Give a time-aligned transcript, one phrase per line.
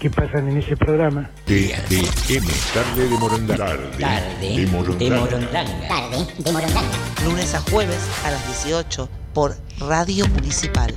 [0.00, 1.30] que pasan en ese programa.
[1.44, 3.66] TDM, tarde de Morondanga.
[3.66, 5.20] Tarde, tarde de Morondanga.
[5.20, 5.88] Morondanga.
[5.88, 6.88] Tarde de Morondanga.
[7.22, 10.94] Lunes a jueves a las 18 por Radio Municipal.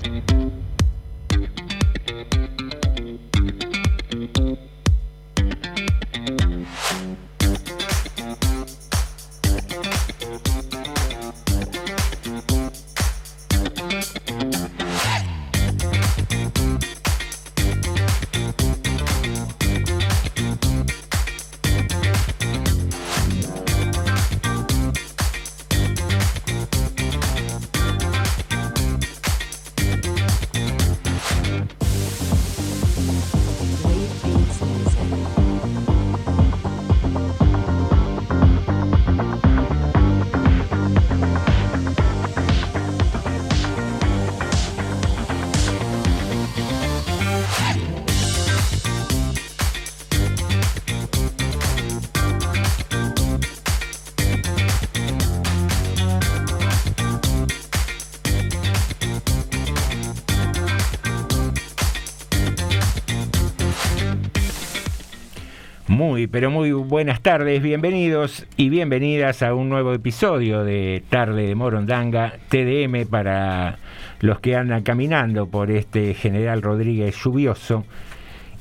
[66.27, 72.33] Pero muy buenas tardes, bienvenidos y bienvenidas a un nuevo episodio de Tarde de Morondanga,
[72.49, 73.79] TDM para
[74.19, 77.85] los que andan caminando por este General Rodríguez lluvioso.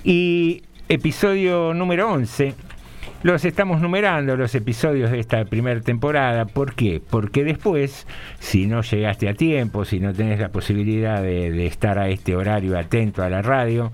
[0.02, 2.54] Y episodio número 11,
[3.22, 6.46] los estamos numerando los episodios de esta primera temporada.
[6.46, 7.00] ¿Por qué?
[7.08, 8.06] Porque después,
[8.40, 12.78] si no llegaste a tiempo, si no tenés la posibilidad de estar a este horario
[12.78, 13.92] atento a la radio,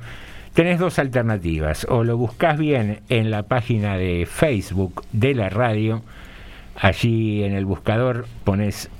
[0.58, 6.02] Tenés dos alternativas, o lo buscas bien en la página de Facebook de la radio,
[6.74, 8.90] allí en el buscador pones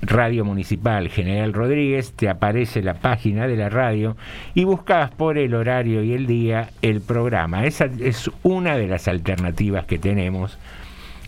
[0.00, 4.16] Radio Municipal General Rodríguez, te aparece la página de la radio
[4.54, 7.64] y buscas por el horario y el día el programa.
[7.66, 10.56] Esa es una de las alternativas que tenemos.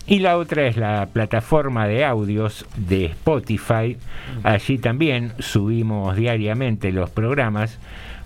[0.07, 3.97] Y la otra es la plataforma de audios de Spotify.
[4.43, 7.77] Allí también subimos diariamente los programas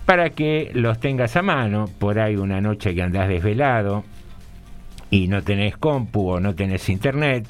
[0.06, 4.04] para que los tengas a mano, por ahí una noche que andás desvelado
[5.10, 7.44] y no tenés compu o no tenés internet,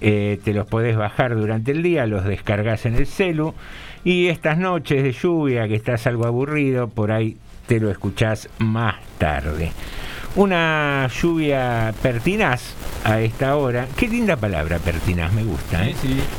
[0.00, 3.54] eh, te los podés bajar durante el día, los descargas en el celu
[4.02, 7.36] y estas noches de lluvia que estás algo aburrido, por ahí
[7.66, 9.72] te lo escuchás más tarde.
[10.36, 12.74] Una lluvia pertinaz
[13.04, 13.88] a esta hora.
[13.96, 15.86] Qué linda palabra, pertinaz, me gusta.
[15.88, 15.94] ¿eh?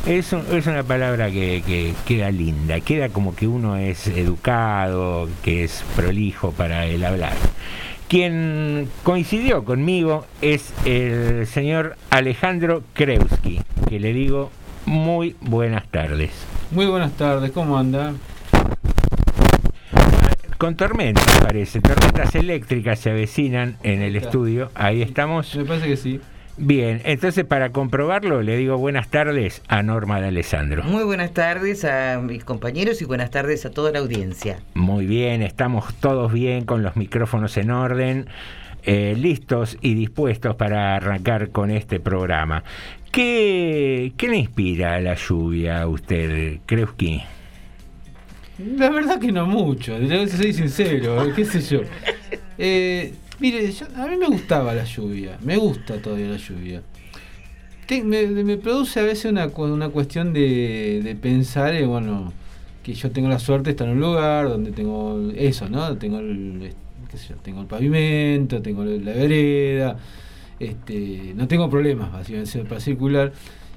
[0.06, 5.66] Es, es, una palabra que, que, queda linda, queda como que uno es educado, que
[5.66, 7.34] es prolijo para el hablar.
[8.08, 14.52] Quien coincidió conmigo es el señor Alejandro Krewski, que le digo
[14.86, 16.32] muy buenas tardes.
[16.72, 18.14] Muy buenas tardes, ¿cómo anda?
[20.62, 21.82] Con tormentas, parece.
[21.82, 24.70] Tormentas eléctricas se avecinan en el estudio.
[24.76, 25.56] Ahí estamos.
[25.56, 26.22] Me parece que sí.
[26.56, 30.84] Bien, entonces para comprobarlo le digo buenas tardes a Norma de Alessandro.
[30.84, 34.60] Muy buenas tardes a mis compañeros y buenas tardes a toda la audiencia.
[34.76, 38.28] Muy bien, estamos todos bien con los micrófonos en orden,
[38.84, 42.64] eh, listos y dispuestos para arrancar con este programa.
[43.12, 47.24] ¿Qué, qué le inspira la lluvia a usted, Krewski?
[48.78, 49.98] La verdad que no mucho,
[50.28, 51.82] soy sincero, qué sé yo.
[52.58, 56.82] Eh, mire, a mí me gustaba la lluvia, me gusta todavía la lluvia.
[58.04, 62.34] me, produce a veces una, una cuestión de, pensar, eh, bueno,
[62.84, 65.98] que yo tengo la suerte de estar en un lugar donde tengo eso, ¿no?
[65.98, 66.74] Tengo el,
[67.10, 69.98] qué sé yo, tengo el pavimento, tengo la vereda,
[70.60, 73.34] este, no tengo problemas básicamente para circular.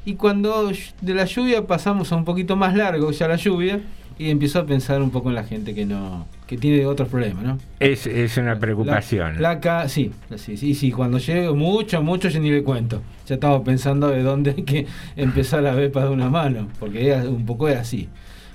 [0.07, 0.71] Y cuando
[1.01, 3.81] de la lluvia pasamos a un poquito más largo ya la lluvia,
[4.19, 7.43] y empiezo a pensar un poco en la gente que no que tiene otros problemas,
[7.43, 7.59] ¿no?
[7.81, 9.35] Es, es una preocupación.
[9.35, 13.03] La, placa, sí, sí, sí, sí, cuando llego mucho, mucho yo ni le cuento.
[13.27, 17.47] Ya estaba pensando de dónde hay que empezar a ver para una mano, porque un
[17.47, 18.09] poco es así.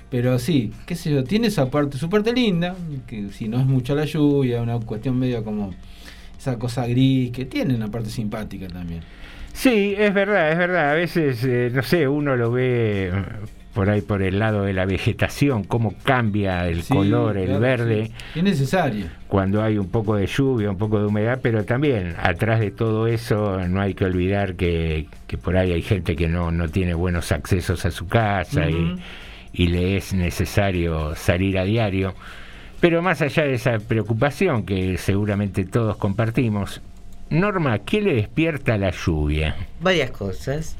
[0.08, 2.74] Pero sí, qué sé yo, tiene esa parte, su parte linda,
[3.06, 5.72] que si no es mucho la lluvia, una cuestión medio como
[6.38, 9.02] esa cosa gris, que tiene una parte simpática también.
[9.52, 10.90] Sí, es verdad, es verdad.
[10.90, 13.12] A veces, eh, no sé, uno lo ve
[13.74, 18.10] por ahí por el lado de la vegetación, cómo cambia el color, el verde.
[18.34, 19.06] Es necesario.
[19.28, 23.06] Cuando hay un poco de lluvia, un poco de humedad, pero también atrás de todo
[23.06, 25.06] eso no hay que olvidar que,
[25.42, 28.96] por ahí hay gente que no, no tiene buenos accesos a su casa y,
[29.52, 32.14] y le es necesario salir a diario.
[32.80, 36.80] Pero más allá de esa preocupación que seguramente todos compartimos,
[37.28, 39.54] Norma, ¿qué le despierta la lluvia?
[39.80, 40.76] Varias cosas.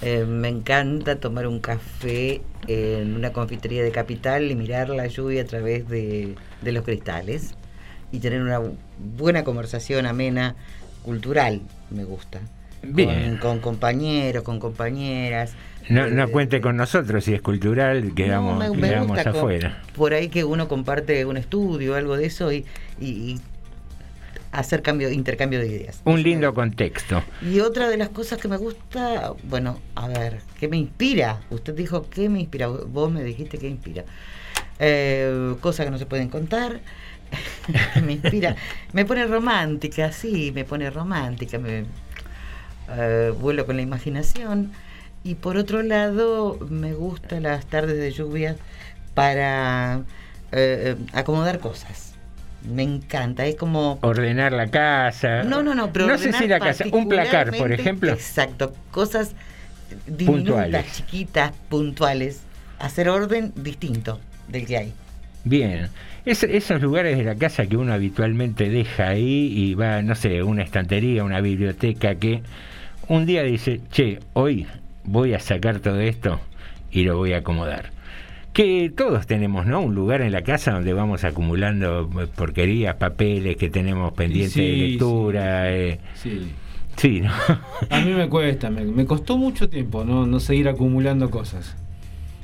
[0.00, 5.42] Eh, me encanta tomar un café en una confitería de capital y mirar la lluvia
[5.42, 7.54] a través de, los cristales
[8.12, 8.60] y tener una
[9.16, 10.54] buena conversación amena,
[11.02, 12.40] cultural, me gusta.
[12.82, 13.38] Bien.
[13.38, 15.54] Con, compañeros, con compañeras.
[15.88, 18.62] No, no eh, cuente con nosotros, si es cultural, quedamos,
[19.26, 19.82] afuera.
[19.96, 22.66] por ahí que uno comparte un estudio, algo de eso, y,
[23.00, 23.40] y
[24.52, 26.00] hacer cambio, intercambio de ideas.
[26.04, 27.22] Un lindo contexto.
[27.42, 31.40] Y otra de las cosas que me gusta, bueno, a ver, ¿qué me inspira?
[31.50, 32.68] Usted dijo, ¿qué me inspira?
[32.68, 34.04] Vos me dijiste, ¿qué inspira?
[34.78, 36.80] Eh, cosas que no se pueden contar.
[38.04, 38.56] me inspira.
[38.92, 41.58] me pone romántica, sí, me pone romántica.
[41.58, 41.84] Me,
[42.96, 44.72] eh, vuelo con la imaginación.
[45.24, 48.56] Y por otro lado, me gustan las tardes de lluvia
[49.14, 50.02] para
[50.52, 52.07] eh, acomodar cosas
[52.62, 53.98] me encanta, es como...
[54.02, 55.42] Ordenar la casa.
[55.42, 56.06] No, no, no, pero...
[56.06, 58.12] No sé si la casa, un placar, por ejemplo.
[58.12, 59.34] Exacto, cosas
[60.06, 62.42] diminutas, chiquitas, puntuales.
[62.78, 64.92] Hacer orden distinto del que hay.
[65.44, 65.88] Bien,
[66.24, 70.62] esos lugares de la casa que uno habitualmente deja ahí y va, no sé, una
[70.62, 72.42] estantería, una biblioteca que
[73.08, 74.66] un día dice, che, hoy
[75.04, 76.40] voy a sacar todo esto
[76.90, 77.97] y lo voy a acomodar
[78.52, 79.80] que todos tenemos, ¿no?
[79.80, 85.72] Un lugar en la casa donde vamos acumulando porquerías, papeles que tenemos pendientes de lectura.
[85.72, 86.00] Eh.
[86.14, 86.52] Sí.
[86.96, 87.20] sí.
[87.20, 87.30] ¿no?
[87.90, 91.76] A mí me cuesta, me, costó mucho tiempo no, no seguir acumulando cosas.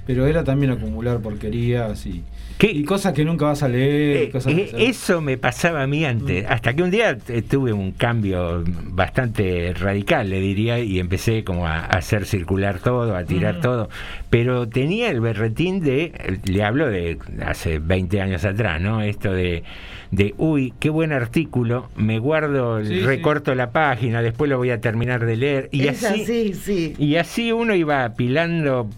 [0.06, 2.22] Pero era también acumular porquerías y
[2.60, 4.30] y cosas que nunca vas a leer.
[4.34, 6.52] Eh, eh, eso me pasaba a mí antes, mm.
[6.52, 7.18] hasta que un día
[7.48, 13.24] tuve un cambio bastante radical, le diría, y empecé como a, hacer circular todo, a
[13.24, 13.60] tirar mm.
[13.60, 13.88] todo,
[14.30, 19.02] pero tenía el berretín de, le hablo de hace 20 años atrás, ¿no?
[19.02, 19.64] Esto de,
[20.10, 25.26] de uy, qué buen artículo, me guardo, recorto la página, después lo voy a terminar
[25.26, 28.88] de leer, y así, y así uno iba apilando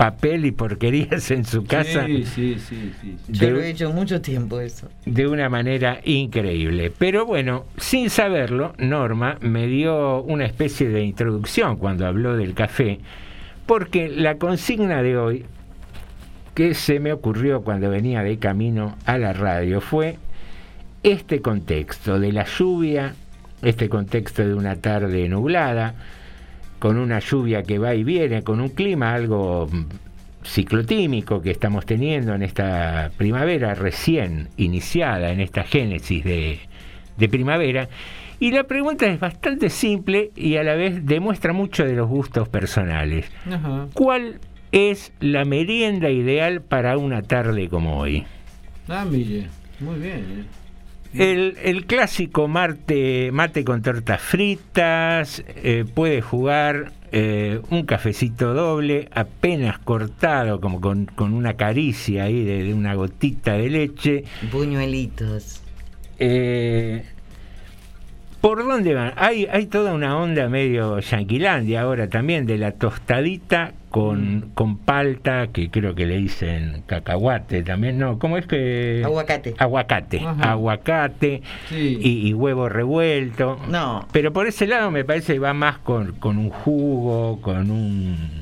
[0.00, 2.06] papel y porquerías en su casa.
[2.06, 2.90] Sí, sí, sí.
[3.02, 3.16] sí.
[3.28, 4.88] Yo lo he hecho mucho tiempo eso.
[5.04, 6.90] De una manera increíble.
[6.96, 13.00] Pero bueno, sin saberlo, Norma me dio una especie de introducción cuando habló del café,
[13.66, 15.44] porque la consigna de hoy
[16.54, 20.16] que se me ocurrió cuando venía de camino a la radio fue
[21.02, 23.14] este contexto de la lluvia,
[23.60, 25.94] este contexto de una tarde nublada,
[26.80, 29.84] con una lluvia que va y viene, con un clima algo mm,
[30.44, 36.58] ciclotímico que estamos teniendo en esta primavera recién iniciada, en esta génesis de,
[37.16, 37.88] de primavera.
[38.40, 42.48] Y la pregunta es bastante simple y a la vez demuestra mucho de los gustos
[42.48, 43.30] personales.
[43.46, 43.86] Ajá.
[43.92, 44.40] ¿Cuál
[44.72, 48.24] es la merienda ideal para una tarde como hoy?
[48.88, 50.16] Ah, mire, muy bien.
[50.18, 50.44] eh.
[51.12, 59.08] El, el clásico mate, mate con tortas fritas, eh, puede jugar eh, un cafecito doble,
[59.12, 64.24] apenas cortado, como con, con una caricia ahí de, de una gotita de leche.
[64.52, 65.60] Buñuelitos.
[66.20, 67.04] Eh,
[68.40, 69.12] ¿Por dónde van?
[69.16, 75.48] Hay, hay toda una onda medio yanquilandia ahora también de la tostadita con, con palta,
[75.48, 79.02] que creo que le dicen cacahuate también, no, ¿cómo es que?
[79.04, 79.54] Aguacate.
[79.58, 80.52] Aguacate, Ajá.
[80.52, 81.98] aguacate Sí.
[82.00, 83.58] y, y huevo revuelto.
[83.68, 84.06] No.
[84.12, 88.39] Pero por ese lado me parece que va más con, con un jugo, con un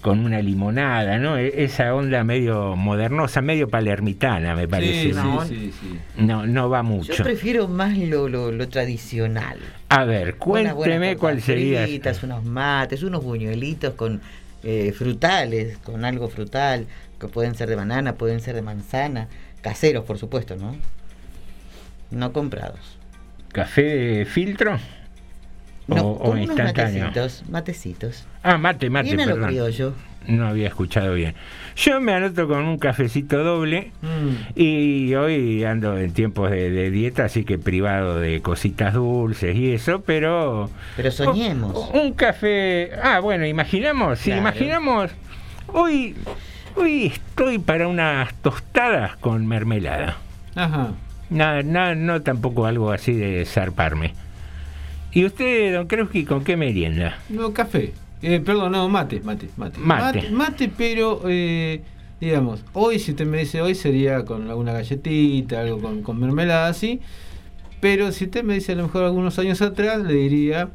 [0.00, 1.36] con una limonada, ¿no?
[1.36, 5.08] E- Esa onda medio modernosa, medio palermitana, me parece.
[5.08, 5.44] Sí, ¿no?
[5.44, 5.98] sí, sí, sí.
[6.16, 7.22] No, no va Yo mucho.
[7.22, 9.58] prefiero más lo, lo, lo tradicional.
[9.88, 11.82] A ver, cuénteme cuál sería.
[11.84, 14.20] fritas, unos mates, unos buñuelitos con
[14.62, 16.86] eh, frutales, con algo frutal,
[17.18, 19.28] que pueden ser de banana, pueden ser de manzana,
[19.62, 20.76] caseros, por supuesto, ¿no?
[22.10, 22.98] No comprados.
[23.52, 24.78] ¿Café de filtro?
[25.86, 28.24] No, o con unos matecitos, matecitos.
[28.42, 29.48] Ah, mate, mate, Bien a lo perdón.
[29.48, 29.94] criollo.
[30.28, 31.34] No había escuchado bien.
[31.76, 34.58] Yo me anoto con un cafecito doble Mm.
[34.60, 39.72] y hoy ando en tiempos de, de dieta, así que privado de cositas dulces y
[39.72, 40.70] eso, pero...
[40.96, 41.90] Pero soñemos.
[41.94, 42.90] Un, un café...
[43.02, 44.40] Ah, bueno, imaginamos, Claro.
[44.42, 45.10] imaginamos...
[45.72, 46.14] Hoy,
[46.76, 50.18] hoy estoy para unas tostadas con mermelada.
[50.54, 50.92] Ajá.
[51.30, 54.14] Nada, no tampoco algo así de zarparme.
[55.12, 57.18] ¿Y usted, don Krewski, con qué merienda?
[57.28, 57.92] No, café.
[58.22, 59.78] Eh, perdón, no, mate, mate, mate.
[59.80, 60.18] Mate.
[60.18, 61.80] Mate, mate, pero, eh,
[62.20, 66.68] digamos, hoy, si usted me dice hoy, sería con alguna galletita, algo con, con mermelada
[66.68, 67.00] así.
[67.80, 70.68] Pero si usted me dice a lo mejor algunos años atrás, le diría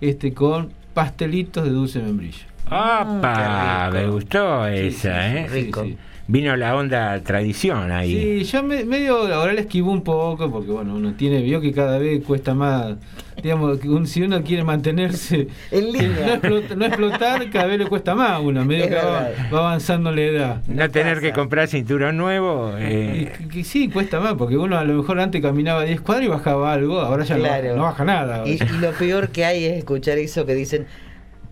[0.00, 2.46] este con pastelitos de dulce membrillo.
[2.70, 3.90] ¡Apa!
[3.92, 4.06] qué rico.
[4.06, 5.70] Me gustó Sí, esa, sí, ¿eh?
[5.74, 5.96] sí.
[6.28, 8.40] Vino la onda tradición ahí.
[8.42, 11.72] Sí, yo me, medio ahora le esquivo un poco porque bueno, uno tiene, vio que
[11.72, 12.96] cada vez cuesta más,
[13.40, 16.26] digamos, que un- si uno quiere mantenerse, En línea.
[16.26, 19.28] no, explotar, no explotar, cada vez le cuesta más a uno, medio Es que va,
[19.52, 20.62] avanzando la edad.
[20.66, 22.72] No tener que comprar cinturón nuevo.
[22.76, 26.28] Eh, que sí, cuesta más, porque uno a lo mejor antes caminaba 10 cuadras y
[26.28, 27.76] bajaba algo, ahora ya no Claro.
[27.76, 28.48] no, baja nada.
[28.48, 30.86] Y, y lo peor que hay es escuchar eso que dicen,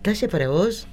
[0.01, 0.85] ¿calle para vos?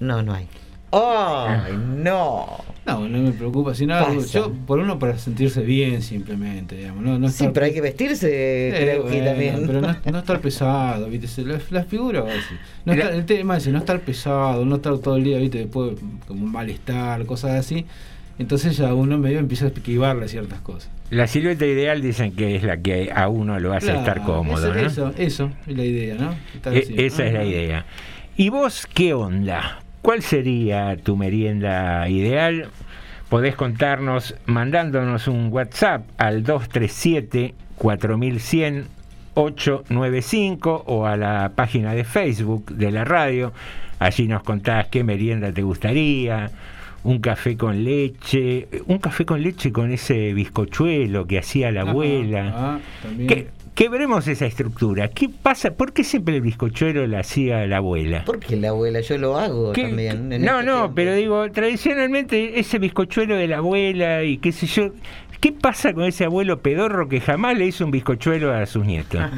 [0.00, 0.48] No, no hay.
[0.92, 2.64] ¡Ay, no!
[2.88, 4.38] No, no me preocupa, sino Pasa.
[4.40, 8.28] yo por uno para sentirse bien simplemente, digamos, no, no Sí, pero hay que vestirse,
[8.68, 9.64] Eh, creo que también.
[9.66, 11.26] Pero no, no estar pesado, ¿viste?
[11.28, 12.54] Se- Las, las figuras, así.
[12.84, 15.58] No estar- el tema es no estar pesado, no estar todo el día, ¿viste?
[15.58, 15.92] Después
[16.26, 17.84] como un malestar, cosas así.
[18.38, 20.90] Entonces ya uno medio empieza a esquivarle ciertas cosas.
[21.10, 24.72] la silueta ideal dicen que es la que a uno lo hace Claro, estar cómodo,
[24.74, 25.10] Eso, ¿no?
[25.10, 26.32] eso, eso es la idea, ¿no?
[26.72, 26.94] E- así.
[26.98, 27.84] esa es la idea.
[28.36, 29.80] ¿Y vos qué onda?
[30.08, 32.70] ¿Cuál sería tu merienda ideal?
[33.28, 38.86] Podés contarnos mandándonos un WhatsApp al 237 4100
[39.34, 43.52] 895 o a la página de Facebook de la radio.
[43.98, 46.52] Allí nos contás qué merienda te gustaría,
[47.04, 51.90] un café con leche, un café con leche con ese bizcochuelo que hacía la Ajá,
[51.90, 52.52] abuela.
[52.56, 52.78] ah.
[53.28, 53.48] Que-
[53.82, 55.06] quebremos esa estructura.
[55.06, 55.70] ¿Qué pasa?
[55.70, 58.24] ¿Por qué siempre el bizcochuelo lo hacía la abuela?
[58.26, 60.32] Porque la abuela, yo lo hago ¿Qué- también.
[60.32, 60.92] en no, este no, tiempo.
[60.96, 64.90] pero digo, tradicionalmente ese bizcochuelo de la abuela y qué sé yo,
[65.38, 69.20] ¿qué pasa con ese abuelo pedorro que jamás le hizo un bizcochuelo a sus nietos?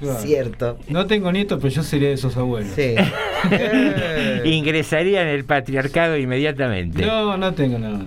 [0.00, 0.18] Claro.
[0.20, 0.78] Cierto.
[0.88, 2.72] No tengo nietos, pero yo sería de esos abuelos.
[2.76, 2.94] Sí.
[4.44, 7.06] Ingresaría en el patriarcado inmediatamente.
[7.06, 8.04] No, no tengo nada.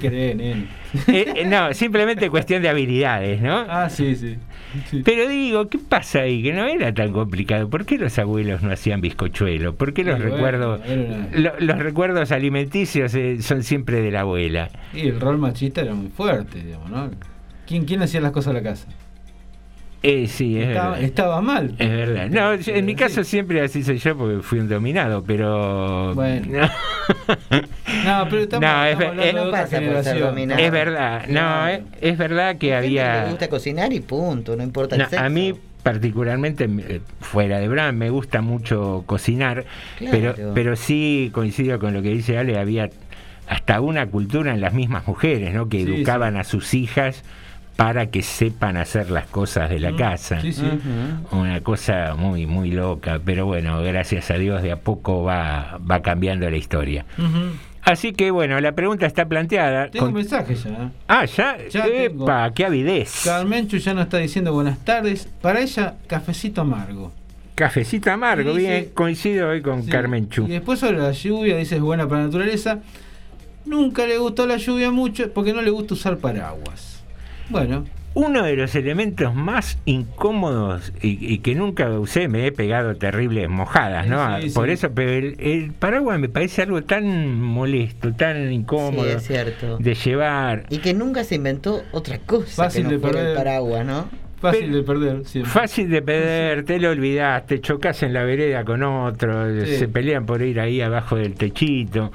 [0.00, 0.66] ¿Qué nene?
[1.08, 3.66] Eh, eh, no, simplemente cuestión de habilidades, ¿no?
[3.68, 4.36] Ah, sí, sí.
[4.90, 5.02] Sí.
[5.04, 6.42] Pero digo, ¿qué pasa ahí?
[6.42, 7.68] Que no era tan complicado.
[7.70, 9.74] ¿Por qué los abuelos no hacían bizcochuelo?
[9.74, 14.10] ¿Por qué los bueno, recuerdos, era una- lo- los recuerdos alimenticios eh, son siempre de
[14.10, 14.70] la abuela?
[14.94, 17.10] Y el rol machista era muy fuerte, digamos, ¿no?
[17.66, 18.86] ¿Quién, quién hacía las cosas a la casa?
[20.08, 21.04] Eh, sí, es Estaba, verdad.
[21.04, 21.74] estaba mal.
[21.78, 22.28] Es verdad.
[22.30, 22.96] No, yo- en mi Sí.
[22.96, 26.14] caso siempre así soy yo porque fui un dominado, pero.
[26.14, 26.68] Bueno.
[28.04, 30.60] No, No, pero estamos, No, es estamos es- de otra pasa por ser dominado.
[30.60, 31.26] es verdad.
[31.28, 33.24] No, es, es verdad que había.
[33.24, 35.24] le gusta cocinar y punto, no importa No, el sexo.
[35.24, 39.64] a mí particularmente eh, fuera de brand me gusta mucho cocinar
[39.98, 40.34] Claro.
[40.36, 42.90] pero pero sí coincido con lo que dice Ale había
[43.46, 47.22] hasta una cultura en las mismas mujeres no que Sí, educaban a sus hijas
[47.76, 50.64] para que sepan hacer las cosas de la Mm, casa Sí, sí.
[51.30, 56.00] Una cosa muy muy loca pero bueno gracias a Dios de a poco va va
[56.02, 57.04] cambiando la historia.
[57.82, 59.90] Así que bueno, la pregunta está planteada.
[59.90, 60.90] Tengo con- un mensaje ya.
[61.06, 61.56] Ah, ya.
[61.70, 63.22] Ya Epa, qué avidez.
[63.24, 65.28] Carmenchu ya nos está diciendo buenas tardes.
[65.40, 67.12] Para ella, cafecito amargo.
[67.54, 69.90] Cafecito amargo, dice- bien, coincido hoy con Sí.
[69.90, 70.46] Carmen Chu.
[70.46, 72.80] Y después sobre la lluvia, dice es buena para la naturaleza.
[73.64, 76.95] Nunca le gustó la lluvia mucho porque no le gusta usar paraguas.
[77.48, 77.84] Bueno,
[78.14, 83.48] Uno de los elementos más incómodos y, y que nunca usé, me he pegado terribles
[83.50, 84.40] mojadas, ¿no?
[84.40, 84.72] Sí, sí, Por sí.
[84.72, 89.76] eso, pero el, el paraguas me parece algo tan molesto, tan incómodo Sí, es cierto.
[89.78, 90.64] de llevar.
[90.70, 93.36] Y que nunca se inventó otra cosa Fácil que no de fuera el perder.
[93.36, 94.08] paraguas, ¿no?
[94.40, 95.50] fácil de perder siempre.
[95.52, 99.76] Fácil de perder, te lo olvidaste, chocas en la vereda con otro, Sí.
[99.76, 102.12] se pelean por ir ahí abajo del techito.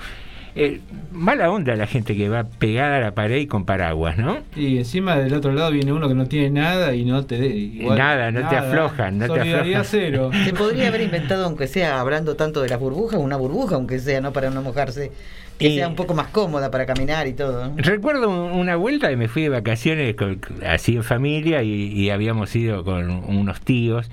[0.54, 0.82] Eh,
[1.14, 4.40] mala onda la gente que va pegada a la pared y con paraguas, ¿no?
[4.56, 7.48] Y encima del otro lado viene uno que no tiene nada y no te de-
[7.48, 9.86] igual- Nada, no te aflojan, no te aflojan.
[9.86, 10.30] cero.
[10.44, 14.20] Se podría haber inventado, aunque sea hablando tanto de las burbujas, una burbuja, aunque sea,
[14.20, 14.34] ¿no?
[14.34, 15.12] Para no mojarse.
[15.58, 17.68] Que Y- sea un poco más cómoda para caminar y todo.
[17.70, 17.74] ¿no?
[17.78, 22.10] Recuerdo un- una vuelta que me fui de vacaciones con- así en familia y, y
[22.10, 24.10] habíamos ido con unos tíos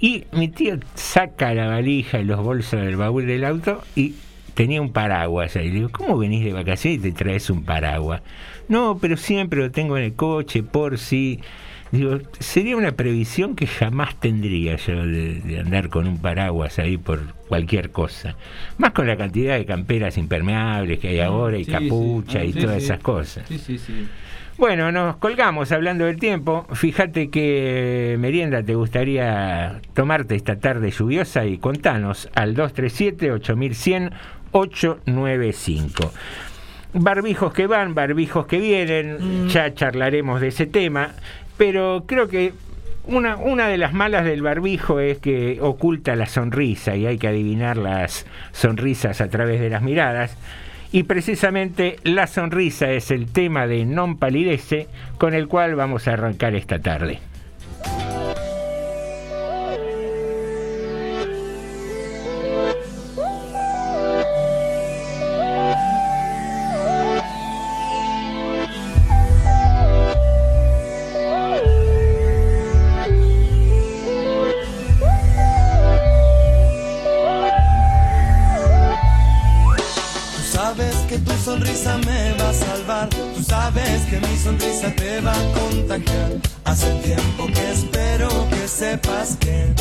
[0.00, 4.14] y mi tío saca la valija y los bolsos del baúl del auto y
[4.56, 5.68] tenía un paraguas ahí.
[5.68, 8.22] Le digo, ¿cómo venís de vacaciones y te traes un paraguas?
[8.68, 11.40] No, pero siempre lo tengo en el coche por si...
[11.92, 16.96] Digo, sería una previsión que jamás tendría yo de, de andar con un paraguas ahí
[16.96, 18.34] por cualquier cosa.
[18.76, 21.72] Más con la cantidad de camperas impermeables que hay ahora y Sí, sí.
[21.72, 22.84] capucha y Sí, todas sí.
[22.86, 23.46] esas cosas.
[23.46, 24.08] Sí, sí, sí.
[24.58, 26.66] Bueno, nos colgamos hablando del tiempo.
[26.72, 32.54] Fíjate qué merienda te gustaría tomarte esta tarde lluviosa y contanos al
[34.56, 36.10] 237-8100-895.
[36.94, 41.10] Barbijos que van, barbijos que vienen, ya charlaremos de ese tema,
[41.58, 42.54] pero creo que
[43.04, 47.28] una, una de las malas del barbijo es que oculta la sonrisa y hay que
[47.28, 50.36] adivinar las sonrisas a través de las miradas.
[50.90, 56.14] Y precisamente la sonrisa es el tema de Non Palidece con el cual vamos a
[56.14, 57.18] arrancar esta tarde.
[87.02, 89.72] Tiempo que espero que sepas que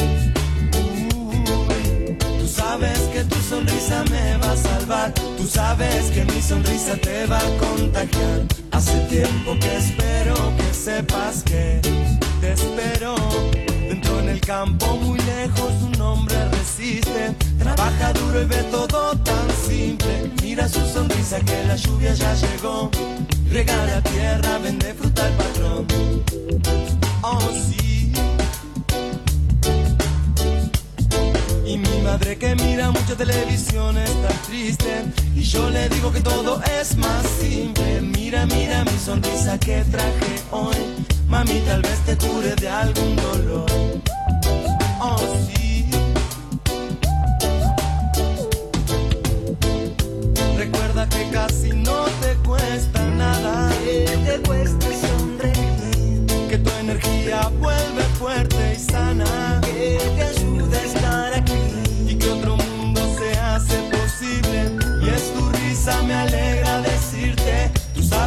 [1.16, 6.96] uh, tú sabes que tu sonrisa me va a salvar, tú sabes que mi sonrisa
[6.98, 8.42] te va a contagiar.
[8.72, 11.80] Hace tiempo que espero que sepas que
[12.42, 13.16] te espero.
[14.04, 17.34] En el campo, muy lejos, un hombre resiste.
[17.58, 20.32] Trabaja duro y ve todo tan simple.
[20.42, 22.92] Mira su sonrisa que la lluvia ya llegó.
[23.50, 25.88] Regala tierra, vende fruta al patrón.
[27.22, 28.12] Oh, sí.
[31.66, 35.06] Y mi madre que mira mucha televisión está triste.
[35.36, 38.02] Y yo le digo que todo es más simple.
[38.02, 41.15] Mira, mira mi sonrisa que traje hoy.
[41.28, 43.66] Mami, tal vez te cure de algún dolor.
[45.00, 45.90] Oh, sí.
[50.58, 53.70] Recuerda que casi no te cuesta nada.
[53.84, 54.95] Que te cuesta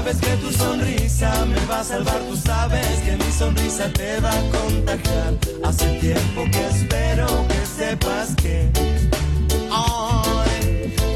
[0.09, 2.19] sabes que tu sonrisa me va a salvar.
[2.29, 5.35] Tú sabes que mi sonrisa te va a contagiar.
[5.65, 8.71] Hace tiempo que espero que sepas que.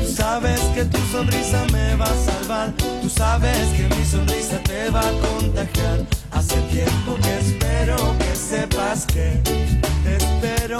[0.03, 2.73] Tú sabes que tu sonrisa me va a salvar.
[3.03, 6.07] Tú sabes que mi sonrisa te va a contagiar.
[6.31, 9.41] Hace tiempo que espero que sepas que
[10.05, 10.79] te espero.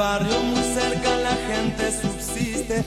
[0.00, 2.82] Barrio muy cerca la gente subsiste.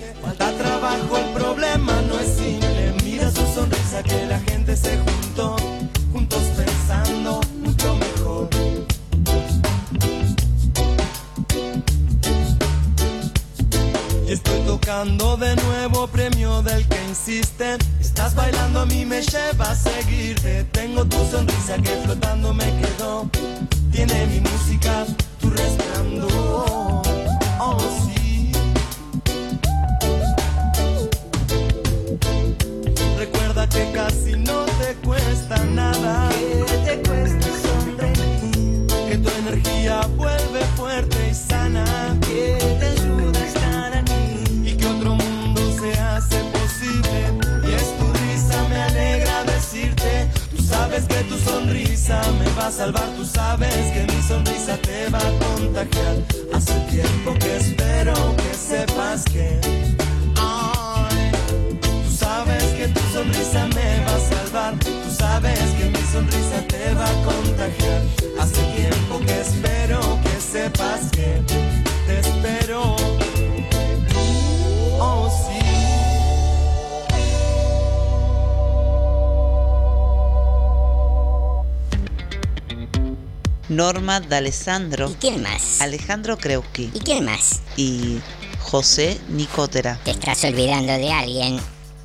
[83.93, 85.11] Norma D'Alessandro.
[85.11, 85.79] ¿Y quién más?
[85.79, 86.89] Alejandro Kreuski.
[86.95, 87.61] ¿Y quién más?
[87.77, 88.17] Y
[88.59, 89.99] José Nicotera.
[90.03, 91.59] Te estás olvidando de alguien.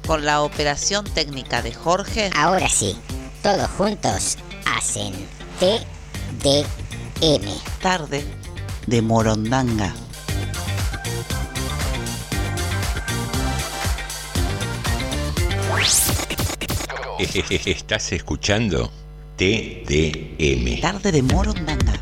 [0.07, 2.31] Con la operación técnica de Jorge.
[2.37, 2.99] Ahora sí,
[3.43, 5.15] todos juntos hacen
[5.61, 7.49] TDM.
[7.81, 8.23] Tarde
[8.87, 9.95] de Morondanga.
[17.65, 18.93] Estás escuchando
[19.39, 20.81] TDM.
[20.81, 21.93] Tarde de Morondanga.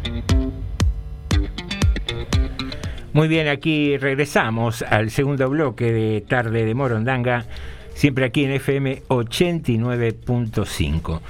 [3.13, 7.45] Muy bien, aquí regresamos al segundo bloque de Tarde de Morondanga,
[7.93, 11.21] siempre aquí en FM 89.5.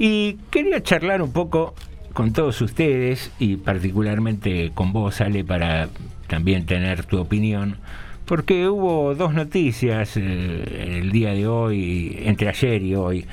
[0.00, 1.76] Y quería charlar un poco
[2.12, 5.90] con todos ustedes y particularmente con vos, Ale, para
[6.26, 7.76] también tener tu opinión,
[8.24, 13.26] porque hubo dos noticias eh, el día de hoy, entre ayer y hoy.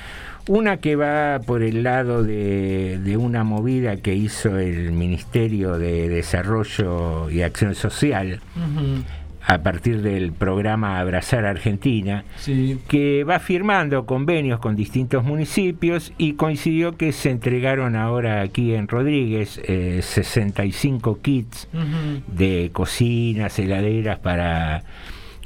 [0.50, 6.08] Una que va por el lado de, de, una movida que hizo el Ministerio de
[6.08, 9.04] Desarrollo y Acción Social uh -huh.
[9.46, 12.80] a partir del programa Abrazar Argentina, sí.
[12.88, 18.88] que va firmando convenios con distintos municipios y coincidió que se entregaron ahora aquí en
[18.88, 22.22] Rodríguez eh, 65 kits uh -huh.
[22.26, 24.82] de cocinas, heladeras para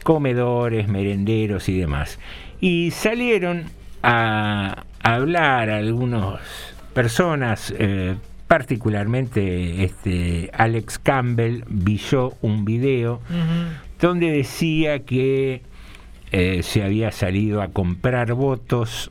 [0.02, 2.18] comedores, merenderos y demás.
[2.58, 3.64] Y salieron
[4.02, 6.40] a, a hablar a algunas
[6.94, 8.16] personas, eh,
[8.48, 13.66] particularmente este Alex Campbell, vio un video uh -huh.
[14.00, 15.62] donde decía que
[16.32, 19.10] eh, se había salido a comprar votos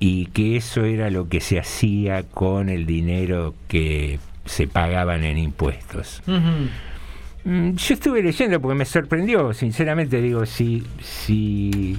[0.00, 5.38] y que eso era lo que se hacía con el dinero que se pagaban en
[5.38, 6.22] impuestos.
[6.26, 7.76] Uh -huh.
[7.76, 11.98] Yo estuve leyendo porque me sorprendió, sinceramente digo, si, si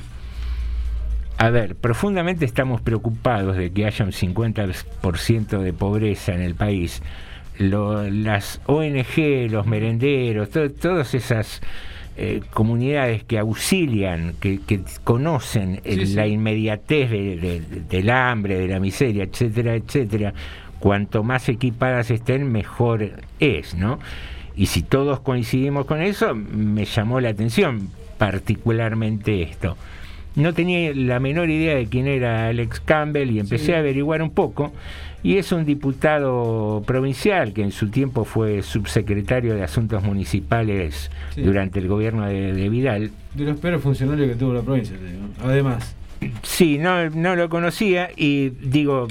[1.38, 7.02] a ver, profundamente estamos preocupados de que haya un 50% de pobreza en el país.
[7.58, 11.62] Lo, las ONG, los merenderos, to, todas esas
[12.18, 18.58] eh, comunidades que auxilian, que, que conocen el, sí, la inmediatez de, de, del hambre,
[18.58, 20.34] de la miseria, etcétera, etcétera,
[20.80, 24.00] cuanto más equipadas estén, mejor es, ¿no?
[24.56, 29.76] Y si todos coincidimos con eso, me llamó la atención particularmente esto
[30.36, 33.72] no tenía la menor idea de quién era Alex Campbell y empecé sí.
[33.74, 34.74] a averiguar un poco.
[35.22, 41.42] Y es un diputado provincial que en su tiempo fue subsecretario de Asuntos Municipales sí.
[41.42, 43.12] durante el gobierno de, de, Vidal.
[43.34, 44.98] De los peores funcionarios que tuvo la provincia,
[45.42, 45.96] además.
[46.42, 49.08] Sí, no, no lo conocía y digo,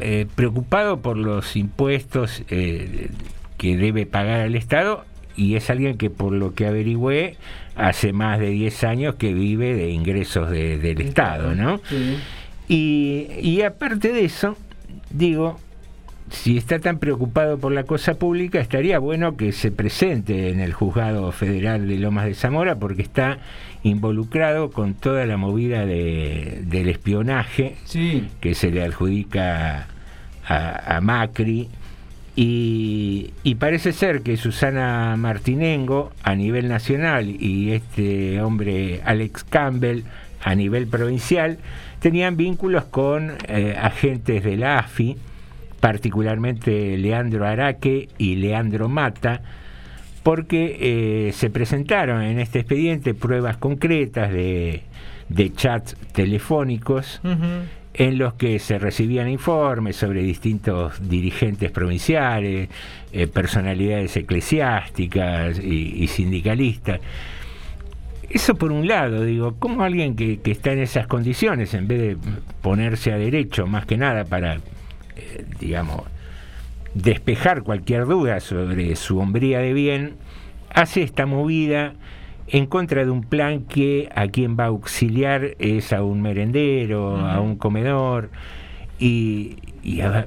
[0.00, 3.10] eh, preocupado por los impuestos eh,
[3.56, 5.04] que debe pagar al Estado
[5.36, 7.36] y es alguien que por lo que averigüé
[7.78, 11.80] hace más de 10 años que vive de ingresos de, del Estado, ¿no?
[11.88, 12.18] Sí.
[12.68, 14.56] Y, y aparte de eso,
[15.10, 15.58] digo,
[16.30, 20.72] si está tan preocupado por la cosa pública, estaría bueno que se presente en el
[20.72, 23.38] juzgado federal de Lomas de Zamora porque está
[23.82, 28.28] involucrado con toda la movida de, del espionaje sí.
[28.40, 29.86] que se le adjudica
[30.46, 31.68] a, a Macri
[32.40, 40.04] y, parece ser que Susana Martinengo a nivel nacional y este hombre Alex Campbell
[40.40, 41.58] a nivel provincial
[41.98, 45.16] tenían vínculos con eh, agentes de la AFI,
[45.80, 49.42] particularmente Leandro Araque y Leandro Mata,
[50.22, 54.84] porque eh, se presentaron en este expediente pruebas concretas de,
[55.28, 57.20] de chats telefónicos.
[57.98, 62.68] En los que se recibían informes sobre distintos dirigentes provinciales,
[63.12, 67.00] eh, personalidades eclesiásticas y, sindicalistas.
[68.30, 72.16] Eso por un lado, digo, ¿cómo alguien que, está en esas condiciones, en vez de
[72.62, 74.56] ponerse a derecho más que nada para,
[75.16, 76.02] eh, digamos,
[76.94, 80.14] despejar cualquier duda sobre su hombría de bien,
[80.72, 81.94] hace esta movida
[82.50, 87.16] en contra de un plan que a quien va a auxiliar es a un merendero,
[87.16, 88.30] a un comedor,
[88.98, 89.56] y,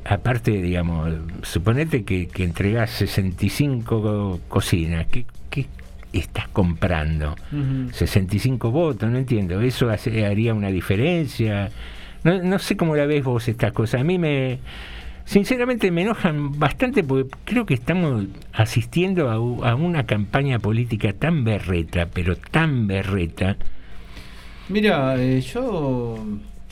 [0.05, 5.67] aparte, digamos, suponete que, que entregas 65 cocinas, ¿qué, qué
[6.13, 7.35] estás comprando?
[7.91, 11.69] 65 votos, no entiendo, ¿eso haría una diferencia?
[12.23, 14.59] No, no sé cómo la ves vos estas cosas, a mí me
[15.25, 19.39] sinceramente me enojan bastante porque creo que estamos asistiendo a,
[19.75, 23.57] una campaña política tan berreta, pero tan berreta.
[24.69, 26.23] Mira, eh, yo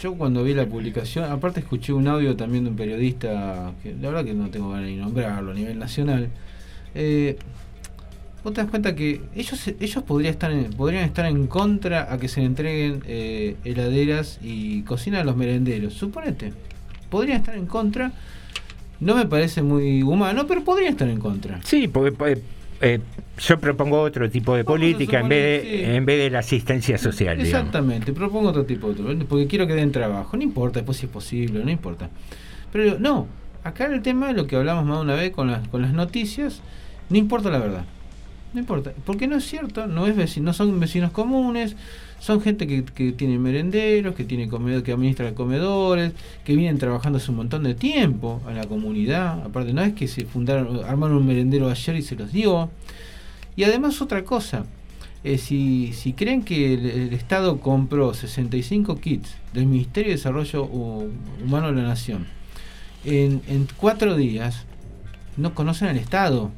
[0.01, 4.09] yo cuando vi la publicación, aparte escuché un audio también de un periodista, que la
[4.09, 6.29] verdad que no tengo ganas de nombrarlo a nivel nacional,
[6.95, 7.37] eh,
[8.41, 12.17] vos te das cuenta que ellos ellos podrían estar en, podrían estar en contra a
[12.17, 16.53] que se le entreguen eh, heladeras y cocina a los merenderos, suponete.
[17.09, 18.13] Podrían estar en contra
[18.99, 21.59] no me parece muy humano, pero podría estar en contra.
[21.63, 22.41] Sí, porque
[22.81, 22.99] eh,
[23.39, 27.39] yo propongo otro tipo de política en vez de, en vez de la asistencia social.
[27.39, 30.37] Exactamente, propongo otro tipo, de porque quiero que den trabajo.
[30.37, 32.09] No importa después si es posible, no importa.
[32.71, 33.27] Pero no,
[33.63, 36.61] acá el tema, lo que hablamos más de una vez con las, con las noticias,
[37.09, 37.85] no importa la verdad.
[38.53, 41.75] No importa, porque no es cierto, no es no son vecinos comunes,
[42.19, 47.17] son gente que, que tiene merenderos, que tiene comedor, que administra comedores, que vienen trabajando
[47.17, 49.41] hace un montón de tiempo a la comunidad.
[49.45, 52.69] Aparte, no es que se fundaron, armaron un merendero ayer y se los dio.
[53.55, 54.65] Y además otra cosa,
[55.23, 61.67] eh, si, si creen que el, Estado compró 65 kits del Ministerio de Desarrollo Humano
[61.67, 62.27] de la Nación
[63.03, 64.65] en, en cuatro días,
[65.37, 66.51] no conocen al Estado.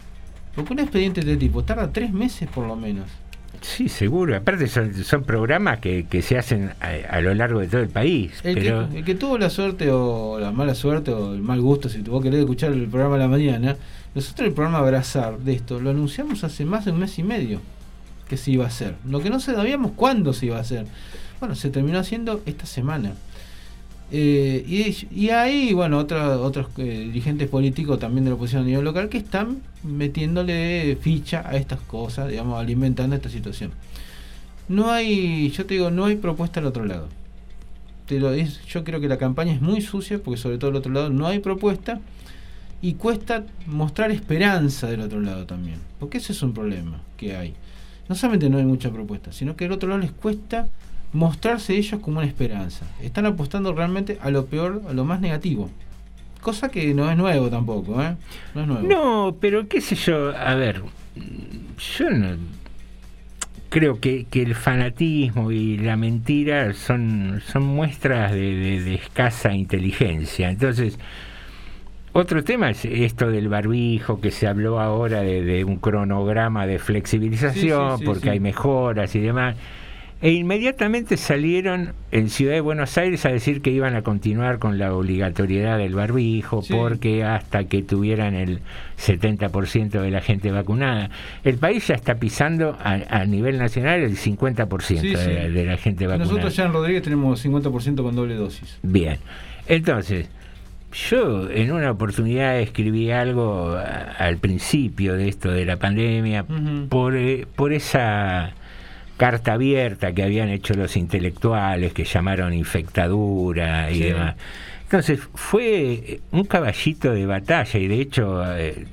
[0.56, 3.08] Porque un expediente de este tipo tarda tres meses por lo menos.
[3.62, 4.36] Sí, seguro.
[4.36, 8.34] Aparte son, programas que, se hacen a, lo largo de todo el país.
[8.44, 12.22] El, que, tuvo la suerte o la mala suerte o el mal gusto, si tuvo
[12.22, 13.78] que escuchar el programa a la mañana,
[14.16, 17.62] nosotros el programa Abrazar de esto lo anunciamos hace más de un mes y medio
[18.28, 18.96] que se iba a hacer.
[19.06, 20.88] Lo que no sabíamos cuándo se iba a hacer.
[21.40, 23.14] Bueno, se terminó haciendo esta semana.
[24.14, 24.66] Eh,
[25.10, 29.18] y, hay, bueno, otros eh, dirigentes políticos también de la oposición a nivel local que
[29.18, 33.72] están metiéndole ficha a estas cosas, digamos, alimentando esta situación.
[34.68, 37.08] No hay, yo te digo, no hay propuesta al otro lado.
[38.06, 41.10] Te yo creo que la campaña es muy sucia porque sobre todo al otro lado
[41.10, 42.02] no hay propuesta
[42.82, 45.80] y cuesta mostrar esperanza del otro lado también.
[46.00, 47.54] Porque ese es un problema que hay.
[48.10, 50.68] No solamente no hay mucha propuesta, sino que al otro lado les cuesta
[51.14, 52.86] mostrarse ellos como una esperanza.
[53.02, 55.70] Están apostando realmente a lo peor, a lo más negativo.
[56.42, 58.16] Cosa que no es nuevo tampoco, ¿eh?
[58.56, 58.88] No es nuevo.
[58.88, 60.82] No, pero qué sé yo, a ver,
[61.98, 62.38] yo no,
[63.72, 70.50] creo que, el fanatismo y la mentira son, son muestras de, escasa inteligencia.
[70.50, 71.00] Entonces,
[72.12, 78.02] otro tema es esto del barbijo, que se habló ahora de, un cronograma de flexibilización,
[78.02, 79.56] porque hay mejoras y demás.
[80.22, 84.78] E inmediatamente salieron en Ciudad de Buenos Aires a decir que iban a continuar con
[84.78, 88.60] la obligatoriedad del barbijo porque hasta que tuvieran el
[89.00, 91.10] 70% de la gente vacunada.
[91.44, 96.30] El país ya está pisando a, nivel nacional el 50% de, la gente vacunada.
[96.30, 98.78] Nosotros ya en Rodríguez tenemos 50% con doble dosis.
[98.84, 99.18] Bien.
[99.66, 100.30] Entonces,
[101.10, 103.76] yo en una oportunidad escribí algo
[104.20, 106.46] al principio de esto de la pandemia
[106.90, 108.54] por, eh, por esa
[109.22, 114.36] carta abierta que habían hecho los intelectuales, que llamaron infectadura y demás.
[114.82, 118.88] Entonces fue un caballito de batalla y de hecho eh,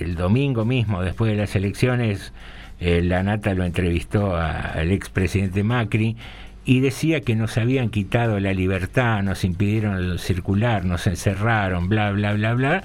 [0.00, 2.32] el domingo mismo, después de las elecciones,
[2.80, 6.16] eh, la Nata lo entrevistó al expresidente Macri
[6.64, 12.32] y decía que nos habían quitado la libertad, nos impidieron circular, nos encerraron, bla, bla,
[12.32, 12.84] bla, bla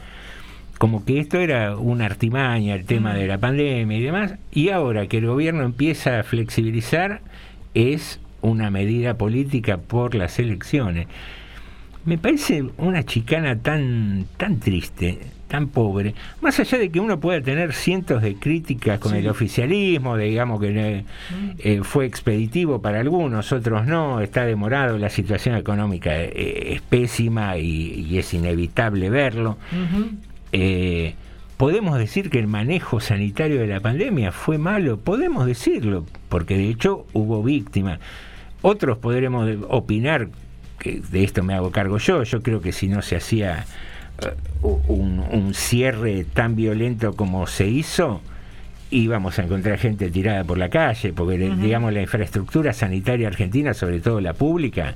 [0.79, 5.07] como que esto era una artimaña, el tema de la pandemia y demás, y ahora
[5.07, 7.19] que el gobierno empieza a flexibilizar,
[7.73, 11.07] es una medida política por las elecciones.
[12.05, 17.41] Me parece una chicana tan, tan triste, tan pobre, más allá de que uno pueda
[17.41, 21.03] tener cientos de críticas con el oficialismo, digamos que
[21.57, 27.57] eh, fue expeditivo para algunos, otros no, está demorado, la situación económica eh, es pésima
[27.57, 29.57] y, es inevitable verlo,
[30.51, 31.15] eh,
[31.57, 34.97] ¿Podemos decir que el manejo sanitario de la pandemia fue malo?
[34.97, 37.99] Podemos decirlo, porque de hecho hubo víctimas.
[38.61, 40.29] Otros podremos opinar
[40.79, 43.65] que de esto me hago cargo yo, yo creo que si no se hacía
[44.23, 44.31] eh,
[44.61, 48.21] un, un cierre tan violento como se hizo,
[48.89, 53.99] íbamos a encontrar gente tirada por la calle, porque digamos la infraestructura sanitaria argentina, sobre
[53.99, 54.95] todo la pública,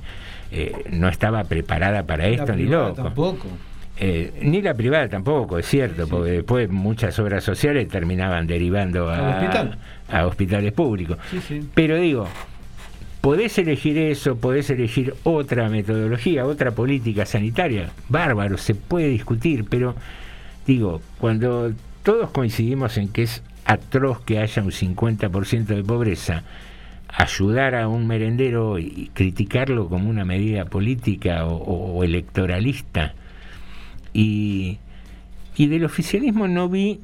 [0.50, 3.02] eh, no estaba preparada para esto ni loco.
[3.02, 3.48] Tampoco.
[3.96, 9.38] Eh, ni la privada tampoco, es cierto, porque después muchas obras sociales terminaban derivando a,
[9.38, 9.78] hospital.
[10.08, 11.18] a hospitales públicos.
[11.30, 11.68] Sí, sí.
[11.74, 12.26] Pero digo,
[13.20, 19.94] podés elegir eso, podés elegir otra metodología, otra política sanitaria, bárbaro, se puede discutir, pero
[20.66, 26.42] digo, cuando todos coincidimos en que es atroz que haya un 50% de pobreza,
[27.06, 33.14] ayudar a un merendero y criticarlo como una medida política o electoralista,
[34.14, 34.78] y,
[35.56, 37.00] y del oficialismo no vi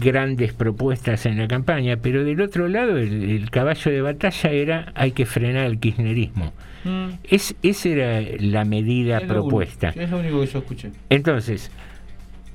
[0.00, 4.92] grandes propuestas en la campaña, pero del otro lado el, el caballo de batalla era
[4.94, 6.52] hay que frenar el kirchnerismo.
[6.84, 7.10] Mm.
[7.24, 9.88] Es, esa era la medida Es lo propuesta.
[9.88, 10.90] único- Es lo único que yo escuché.
[11.10, 11.70] Entonces,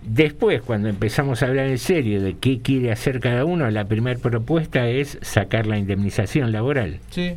[0.05, 4.19] después cuando empezamos a hablar en serio de qué quiere hacer cada uno, la primera
[4.19, 6.99] propuesta es sacar la indemnización laboral.
[7.09, 7.33] Sí.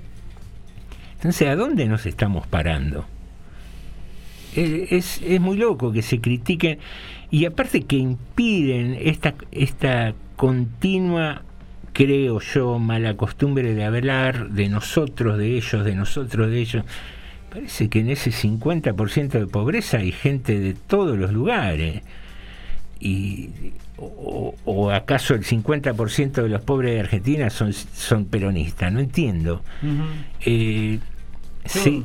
[1.16, 3.04] Entonces, ¿a dónde nos estamos parando?
[4.56, 6.78] Eh, Es, es muy loco que se critiquen
[7.30, 11.42] y aparte que impiden esta, esta continua,
[11.92, 16.84] creo yo, mala costumbre de hablar de nosotros, de ellos, de nosotros, de ellos.
[17.50, 22.02] Parece que en ese 50% de pobreza hay gente de todos los lugares.
[23.00, 23.50] Y,
[23.98, 28.92] o, o acaso el 50% de los pobres de Argentina son, son peronistas?
[28.92, 29.62] No entiendo.
[30.44, 30.98] Eh,
[31.66, 32.04] sí,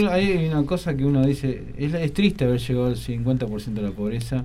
[0.00, 3.82] yo hay una cosa que uno dice, es, es triste haber llegado al 50% de
[3.82, 4.44] la pobreza,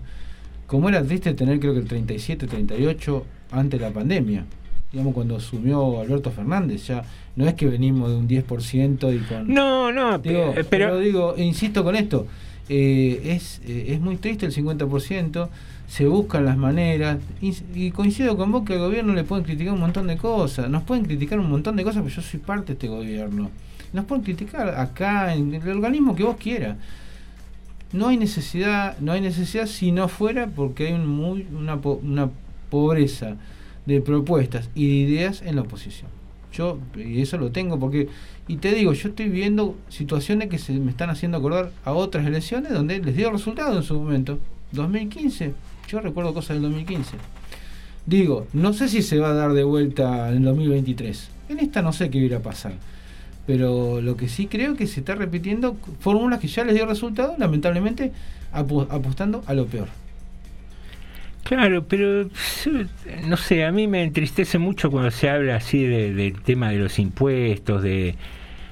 [0.67, 4.45] como era triste tener creo que el 37, 38 antes de la pandemia,
[4.91, 7.03] digamos cuando asumió Alberto Fernández, ya
[7.35, 9.53] no es que venimos de un 10% y con...
[9.53, 12.27] No, no, digo, pe- pero, pero- digo, e insisto con esto,
[12.69, 15.49] eh, es, eh, es muy triste el 50%,
[15.87, 19.73] se buscan las maneras, y, y coincido con vos que al gobierno le pueden criticar
[19.73, 22.67] un montón de cosas, nos pueden criticar un montón de cosas, pero yo soy parte
[22.67, 23.49] de este gobierno.
[23.93, 26.77] Nos pueden criticar acá, en el organismo que vos quieras.
[27.91, 32.29] No hay necesidad, no hay necesidad si no fuera porque hay un muy, una, una
[32.71, 33.37] pobreza
[33.85, 36.09] de propuestas y de ideas en la oposición.
[36.51, 38.09] Yo, y eso lo tengo porque,
[38.47, 42.25] y te digo, yo estoy viendo situaciones que se me están haciendo acordar a otras
[42.25, 44.39] elecciones donde les dio resultado en su momento.
[44.71, 45.53] 2015,
[45.87, 47.17] yo recuerdo cosas del 2015.
[48.05, 51.29] Digo, no sé si se va a dar de vuelta en el 2023.
[51.49, 52.73] En esta no sé qué irá a pasar.
[53.45, 57.35] Pero lo que sí creo que se está repitiendo fórmulas que ya les dio resultado,
[57.37, 58.11] lamentablemente
[58.53, 59.87] apo- apostando a lo peor.
[61.43, 62.29] Claro, pero
[63.27, 66.77] no sé, a mí me entristece mucho cuando se habla así de- del tema de
[66.77, 68.15] los impuestos, de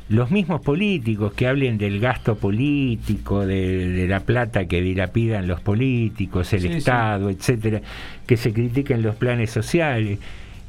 [0.07, 5.59] los mismos políticos que hablen del gasto político, de, de la plata que dilapidan los
[5.59, 6.73] políticos, el Sí, sí.
[6.75, 7.81] Estado, etcétera,
[8.25, 10.19] que se critiquen los planes sociales.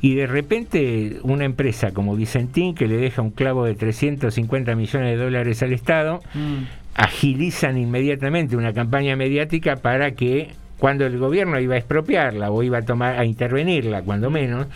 [0.02, 5.16] Y de repente una empresa como Vicentín, que le deja un clavo de 350 millones
[5.16, 6.20] de dólares al Estado,
[6.94, 12.78] agilizan inmediatamente una campaña mediática para que cuando el gobierno iba a expropiarla o iba
[12.78, 14.66] a tomar a intervenirla cuando menos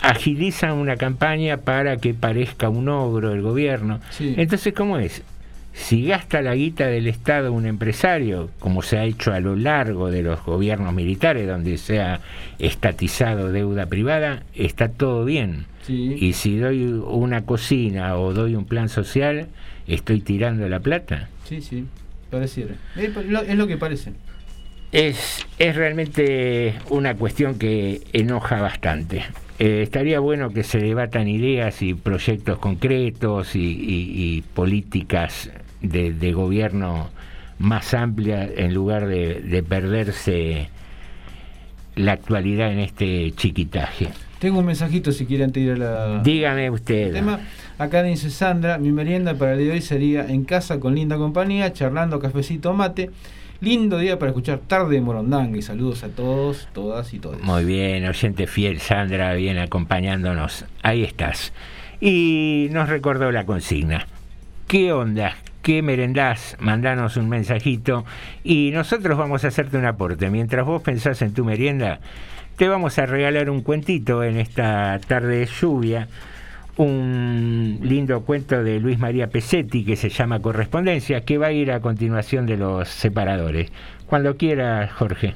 [0.00, 4.00] agilizan una campaña para que parezca un ogro el gobierno.
[4.10, 4.34] Sí.
[4.36, 5.22] entonces cómo es
[5.72, 10.10] si gasta la guita del Estado un empresario, como se ha hecho a lo largo
[10.10, 12.20] de los gobiernos militares, donde se ha
[12.58, 15.66] estatizado deuda privada, está todo bien.
[15.82, 16.16] Sí.
[16.18, 19.46] Y si doy una cocina o doy un plan social,
[19.86, 21.28] estoy tirando la plata.
[21.44, 21.86] Sí, sí,
[22.30, 22.74] pareciera.
[22.96, 24.12] Es lo, es lo que parece.
[24.92, 29.24] Es, es realmente una cuestión que enoja bastante.
[29.60, 35.50] Eh, estaría bueno que se debatan ideas y proyectos concretos y, y- y políticas
[35.82, 37.10] de, de gobierno
[37.58, 40.70] más amplias en lugar de, de perderse
[41.94, 44.08] la actualidad en este chiquitaje.
[44.38, 46.22] Tengo un mensajito si quieren a la...
[46.22, 47.12] Dígame usted.
[47.12, 47.40] tema.
[47.76, 51.18] Acá dice Sandra, mi merienda para el día de hoy sería en casa con linda
[51.18, 53.10] compañía, charlando cafecito mate.
[53.62, 57.42] Lindo día para escuchar tarde de Morondanga saludos a todos, todas y todos.
[57.42, 60.64] Muy bien, oyente fiel, Sandra, bien acompañándonos.
[60.82, 61.52] Ahí estás.
[62.00, 64.06] Y nos recordó la consigna.
[64.66, 65.36] ¿Qué onda?
[65.60, 66.56] ¿Qué merendás?
[66.58, 68.06] Mandanos un mensajito
[68.42, 70.30] y nosotros vamos a hacerte un aporte.
[70.30, 72.00] Mientras vos pensás en tu merienda,
[72.56, 76.08] te vamos a regalar un cuentito en esta tarde de lluvia.
[76.80, 81.72] Un lindo cuento de Luis María Pesetti que se llama Correspondencia, que va a ir
[81.72, 83.70] a continuación de los separadores.
[84.06, 85.34] Cuando quiera, Jorge.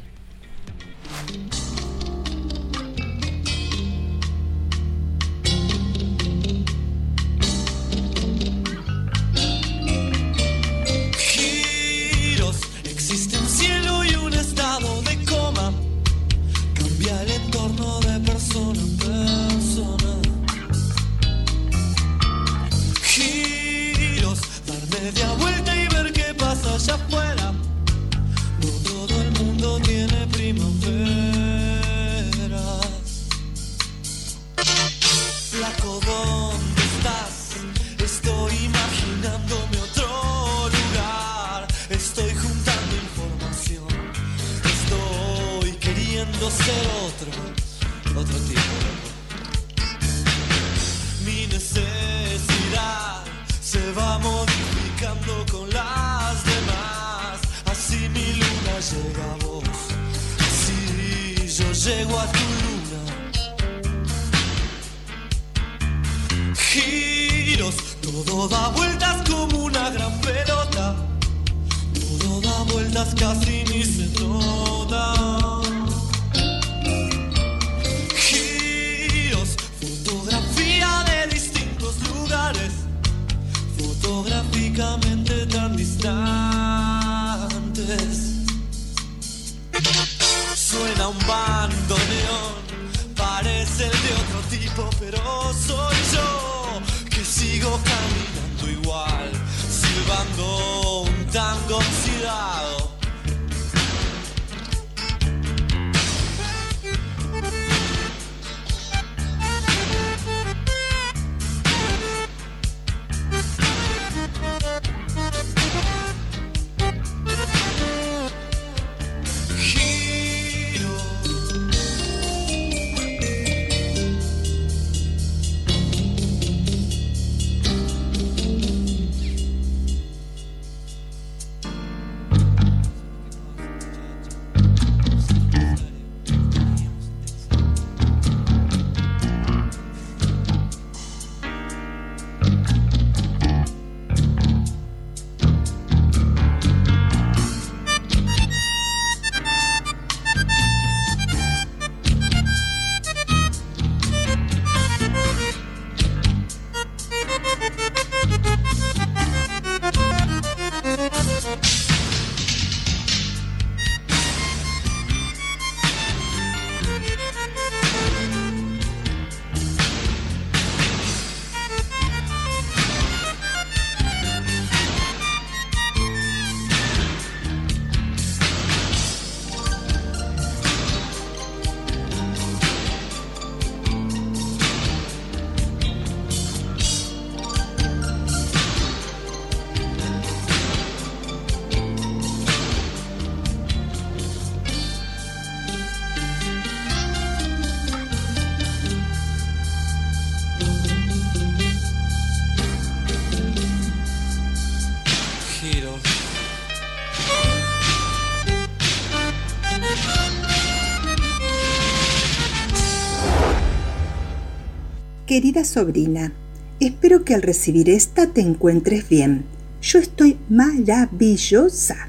[215.35, 216.33] Querida sobrina,
[216.79, 219.45] espero que al recibir esta te encuentres bien.
[219.83, 222.09] Yo estoy maravillosa.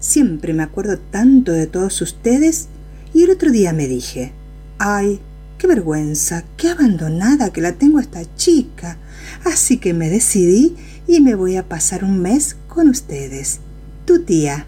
[0.00, 2.68] Siempre me acuerdo tanto de todos ustedes
[3.14, 4.32] y el otro día me dije,
[4.78, 5.18] ay,
[5.56, 8.98] qué vergüenza, qué abandonada que la tengo esta chica.
[9.46, 10.76] Así que me decidí
[11.06, 13.60] y me voy a pasar un mes con ustedes.
[14.04, 14.66] Tu tía.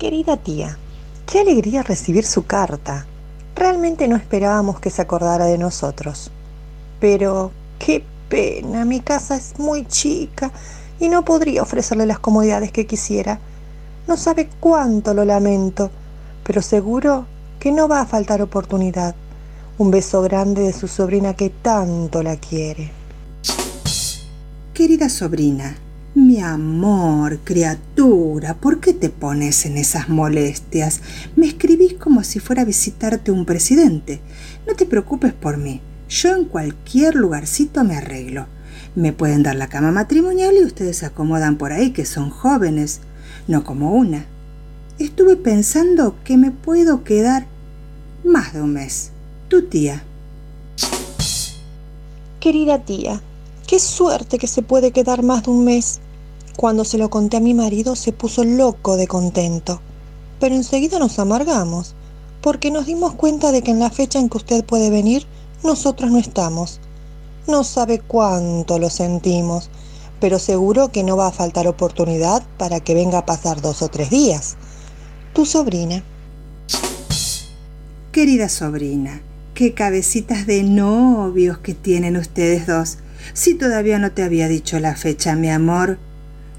[0.00, 0.78] Querida tía,
[1.30, 3.06] qué alegría recibir su carta.
[3.54, 6.30] Realmente no esperábamos que se acordara de nosotros.
[7.00, 10.50] Pero qué pena, mi casa es muy chica
[10.98, 13.38] y no podría ofrecerle las comodidades que quisiera.
[14.06, 15.90] No sabe cuánto lo lamento,
[16.44, 17.26] pero seguro
[17.58, 19.14] que no va a faltar oportunidad.
[19.78, 22.92] Un beso grande de su sobrina que tanto la quiere.
[24.72, 25.76] Querida sobrina,
[26.14, 31.00] mi amor, criatura, ¿por qué te pones en esas molestias?
[31.34, 34.20] Me escribís como si fuera a visitarte un presidente.
[34.66, 35.80] No te preocupes por mí.
[36.08, 38.46] Yo en cualquier lugarcito me arreglo.
[38.94, 43.00] Me pueden dar la cama matrimonial y ustedes se acomodan por ahí, que son jóvenes,
[43.48, 44.26] no como una.
[45.00, 47.46] Estuve pensando que me puedo quedar
[48.24, 49.10] más de un mes.
[49.48, 50.04] Tu tía.
[52.38, 53.20] Querida tía,
[53.66, 56.00] qué suerte que se puede quedar más de un mes.
[56.56, 59.80] Cuando se lo conté a mi marido se puso loco de contento.
[60.38, 61.94] Pero enseguida nos amargamos,
[62.40, 65.26] porque nos dimos cuenta de que en la fecha en que usted puede venir,
[65.62, 66.80] nosotros no estamos.
[67.48, 69.70] No sabe cuánto lo sentimos,
[70.20, 73.88] pero seguro que no va a faltar oportunidad para que venga a pasar dos o
[73.88, 74.56] tres días.
[75.32, 76.04] Tu sobrina.
[78.12, 79.22] Querida sobrina,
[79.54, 82.98] qué cabecitas de novios que tienen ustedes dos.
[83.32, 85.98] Si todavía no te había dicho la fecha, mi amor,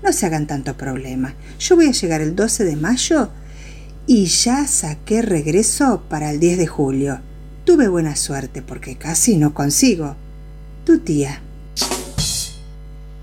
[0.05, 1.33] no se hagan tanto problema.
[1.59, 3.29] Yo voy a llegar el 12 de mayo
[4.05, 7.19] y ya saqué regreso para el 10 de julio.
[7.63, 10.15] Tuve buena suerte porque casi no consigo.
[10.85, 11.41] Tu tía.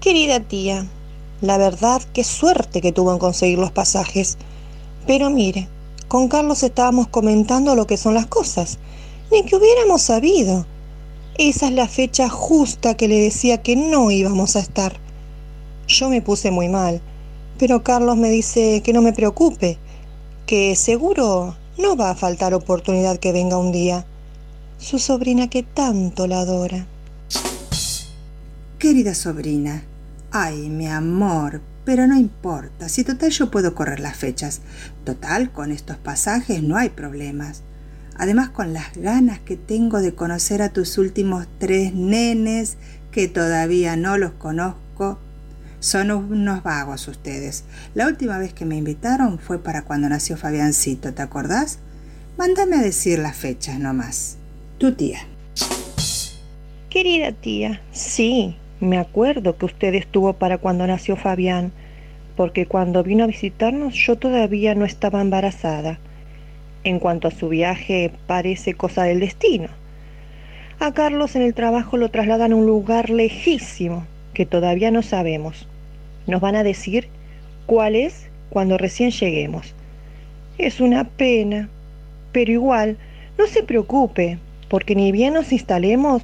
[0.00, 0.84] Querida tía,
[1.40, 4.36] la verdad, qué suerte que tuvo en conseguir los pasajes.
[5.06, 5.68] Pero mire,
[6.08, 8.80] con Carlos estábamos comentando lo que son las cosas.
[9.30, 10.66] Ni que hubiéramos sabido.
[11.38, 15.00] Esa es la fecha justa que le decía que no íbamos a estar.
[15.86, 17.00] Yo me puse muy mal,
[17.58, 19.78] pero Carlos me dice que no me preocupe,
[20.46, 24.06] que seguro no va a faltar oportunidad que venga un día.
[24.78, 26.86] Su sobrina que tanto la adora.
[28.78, 29.84] Querida sobrina,
[30.30, 34.60] ay, mi amor, pero no importa, si total yo puedo correr las fechas.
[35.04, 37.62] Total, con estos pasajes no hay problemas.
[38.16, 42.76] Además, con las ganas que tengo de conocer a tus últimos tres nenes,
[43.10, 45.18] que todavía no los conozco,
[45.82, 47.64] son unos vagos ustedes.
[47.94, 51.80] La última vez que me invitaron fue para cuando nació Fabiancito, ¿te acordás?
[52.38, 54.36] Mándame a decir las fechas nomás.
[54.78, 55.26] Tu tía.
[56.88, 61.72] Querida tía, sí, me acuerdo que usted estuvo para cuando nació Fabián,
[62.36, 65.98] porque cuando vino a visitarnos yo todavía no estaba embarazada.
[66.84, 69.68] En cuanto a su viaje, parece cosa del destino.
[70.78, 75.66] A Carlos en el trabajo lo trasladan a un lugar lejísimo, que todavía no sabemos.
[76.26, 77.08] Nos van a decir
[77.66, 79.74] cuál es cuando recién lleguemos.
[80.58, 81.68] Es una pena,
[82.32, 82.96] pero igual,
[83.38, 86.22] no se preocupe, porque ni bien nos instalemos,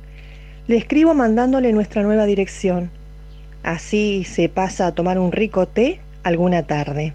[0.66, 2.90] le escribo mandándole nuestra nueva dirección.
[3.62, 7.14] Así se pasa a tomar un rico té alguna tarde.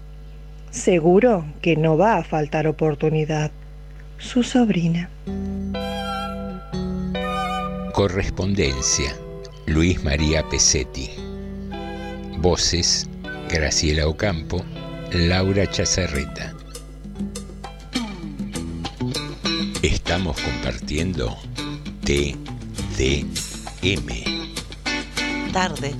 [0.70, 3.50] Seguro que no va a faltar oportunidad.
[4.18, 5.08] Su sobrina.
[7.92, 9.14] Correspondencia.
[9.66, 11.23] Luis María Pesetti.
[12.44, 13.08] Voces.
[13.48, 14.62] Graciela Ocampo.
[15.12, 16.54] Laura Chazarreta.
[19.80, 21.34] Estamos compartiendo
[22.04, 22.36] TDM.
[25.54, 25.94] Tarde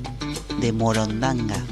[0.61, 1.65] de Morondanga.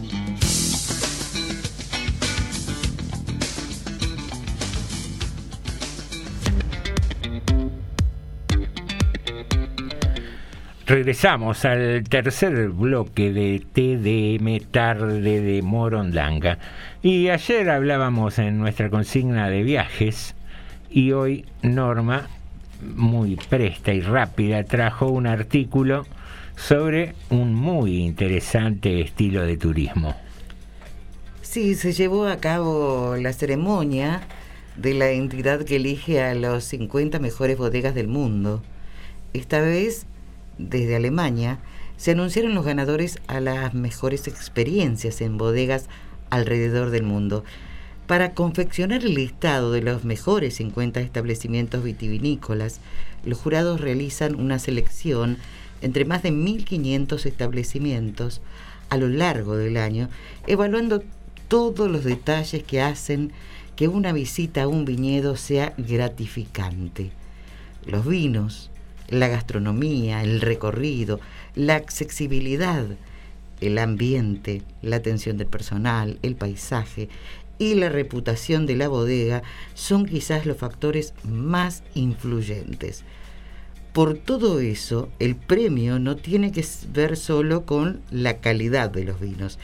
[10.92, 16.58] Regresamos al tercer bloque de TDM Tarde de Morondanga.
[17.02, 20.34] Y ayer hablábamos en nuestra consigna de viajes
[20.90, 22.28] y hoy Norma,
[22.94, 26.04] muy presta y rápida, trajo un artículo
[26.56, 30.14] sobre un muy interesante estilo de turismo.
[31.40, 34.20] Sí, se llevó a cabo la ceremonia
[34.76, 38.62] de la entidad que elige a los 50 mejores bodegas del mundo.
[39.32, 40.04] Esta vez
[40.68, 41.58] desde Alemania,
[41.96, 45.86] se anunciaron los ganadores a las mejores experiencias en bodegas
[46.30, 47.44] alrededor del mundo.
[48.06, 52.80] Para confeccionar el listado de los mejores 50 establecimientos vitivinícolas,
[53.24, 55.38] los jurados realizan una selección
[55.80, 58.40] entre más de 1.500 establecimientos
[58.88, 60.08] a lo largo del año,
[60.46, 61.02] evaluando
[61.48, 63.32] todos los detalles que hacen
[63.76, 67.10] que una visita a un viñedo sea gratificante.
[67.86, 68.70] Los vinos,
[69.12, 71.20] la gastronomía, el recorrido,
[71.54, 72.84] la accesibilidad,
[73.60, 77.08] el ambiente, la atención del personal, el paisaje
[77.58, 79.42] y la reputación de la bodega
[79.74, 83.04] son quizás los factores más influyentes.
[83.92, 89.20] Por todo eso, el premio no tiene que ver solo con la calidad de los
[89.20, 89.58] vinos.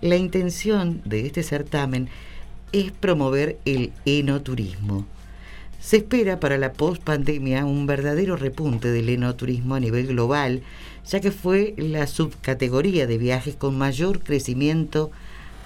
[0.00, 2.08] La intención de este certamen
[2.72, 5.06] es promover el enoturismo
[5.80, 10.62] se espera para la post-pandemia un verdadero repunte del enoturismo a nivel global,
[11.06, 15.10] ya que fue la subcategoría de viajes con mayor crecimiento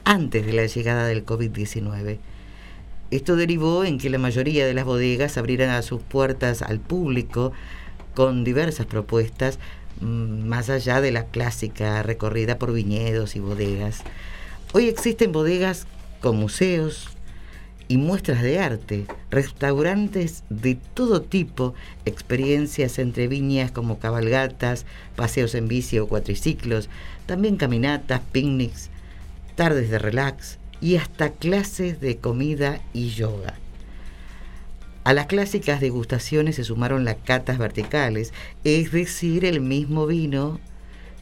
[0.05, 2.19] antes de la llegada del COVID-19.
[3.11, 7.53] Esto derivó en que la mayoría de las bodegas abrieran a sus puertas al público
[8.15, 9.59] con diversas propuestas,
[10.01, 14.03] mm, más allá de la clásica recorrida por viñedos y bodegas.
[14.73, 15.87] Hoy existen bodegas
[16.21, 17.14] con museos,
[17.89, 21.75] y muestras de arte, restaurantes de todo tipo,
[22.05, 26.89] experiencias entre viñas como cabalgatas, paseos en bici o cuatriciclos,
[27.27, 28.91] también caminatas, picnics,
[29.55, 33.55] tardes de relax y hasta clases de comida y yoga.
[35.05, 38.33] A las clásicas degustaciones se sumaron las catas verticales,
[38.65, 40.61] es decir, el mismo vino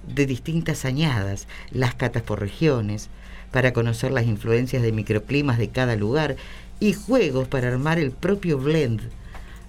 [0.07, 3.09] de distintas añadas, las catas por regiones,
[3.53, 6.37] para conocer las influencias de microclimas de cada lugar
[6.81, 9.03] y juegos para armar el propio blend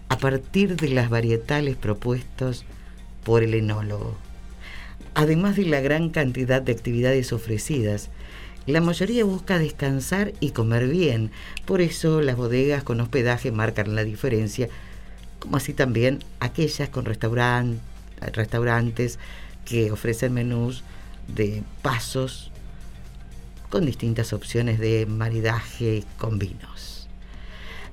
[0.09, 2.65] a partir de las varietales propuestos
[3.23, 4.15] por el enólogo.
[5.13, 8.09] Además de la gran cantidad de actividades ofrecidas,
[8.65, 11.31] la mayoría busca descansar y comer bien,
[11.65, 14.69] por eso las bodegas con hospedaje marcan la diferencia,
[15.39, 19.19] como así también aquellas con restaurantes,
[19.65, 20.83] que ofrecen menús
[21.27, 22.52] de pasos
[23.73, 27.09] con distintas opciones de maridaje con vinos.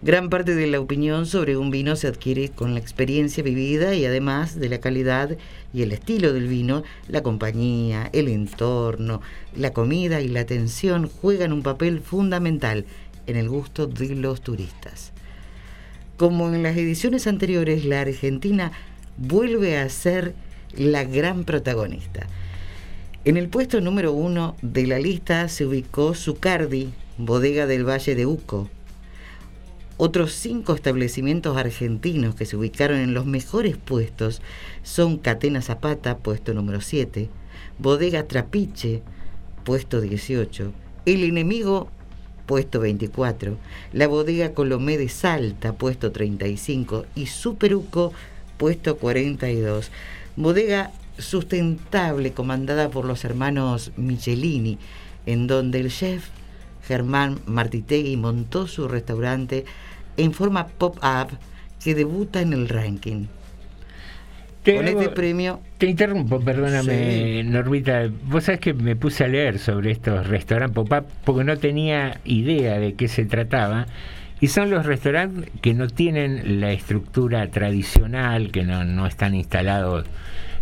[0.02, 4.04] Gran parte de la opinión sobre un vino se adquiere con la experiencia vivida y
[4.04, 5.38] además de la calidad
[5.72, 9.22] y el estilo del vino, la compañía, el entorno,
[9.56, 12.84] la comida y la atención juegan un papel fundamental
[13.26, 15.12] en el gusto de los turistas.
[16.18, 18.72] Como en las ediciones anteriores, la Argentina
[19.16, 20.34] vuelve a ser
[20.76, 22.26] la gran protagonista.
[23.22, 28.24] En el puesto número uno de la lista se ubicó Zucardi, bodega del Valle de
[28.24, 28.70] Uco.
[29.98, 34.40] Otros cinco establecimientos argentinos que se ubicaron en los mejores puestos
[34.82, 37.28] son Catena Zapata, puesto número 7,
[37.78, 39.02] Bodega Trapiche,
[39.64, 40.72] puesto 18,
[41.04, 41.90] El Enemigo,
[42.46, 43.58] puesto 24,
[43.92, 48.14] la Bodega Colomé de Salta, puesto 35 y Superuco,
[48.56, 49.90] puesto 42.
[50.36, 54.78] Bodega sustentable comandada por los hermanos Michelini,
[55.26, 56.28] en donde el chef
[56.86, 59.64] Germán Martitegui montó su restaurante
[60.16, 61.28] en forma pop-up
[61.82, 63.26] que debuta en el ranking.
[64.62, 68.10] Te Con hago- este premio Te interrumpo, perdóname, Normita.
[68.24, 72.78] Vos sabés que me puse a leer sobre estos restaurantes pop-up porque no tenía idea
[72.78, 73.86] de qué se trataba.
[74.42, 80.06] Y son los restaurantes que no tienen la estructura tradicional, que no, no están instalados,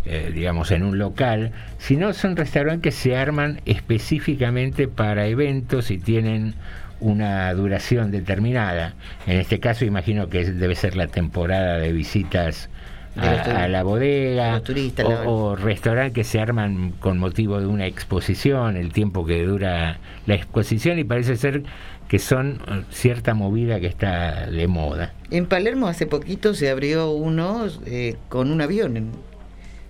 [0.05, 5.97] eh, digamos, en un local, sino son restaurantes que se arman específicamente para eventos y
[5.97, 6.53] tienen
[6.99, 8.93] una duración determinada.
[9.27, 12.69] En este caso imagino que debe ser la temporada de visitas
[13.15, 17.59] a, a la bodega los turistas, o, la- o restaurantes que se arman con motivo
[17.59, 21.63] de una exposición, el tiempo que dura la exposición y parece ser
[22.07, 25.13] que son eh, cierta movida que está de moda.
[25.31, 29.11] En Palermo hace poquito se abrió uno eh, con un avión.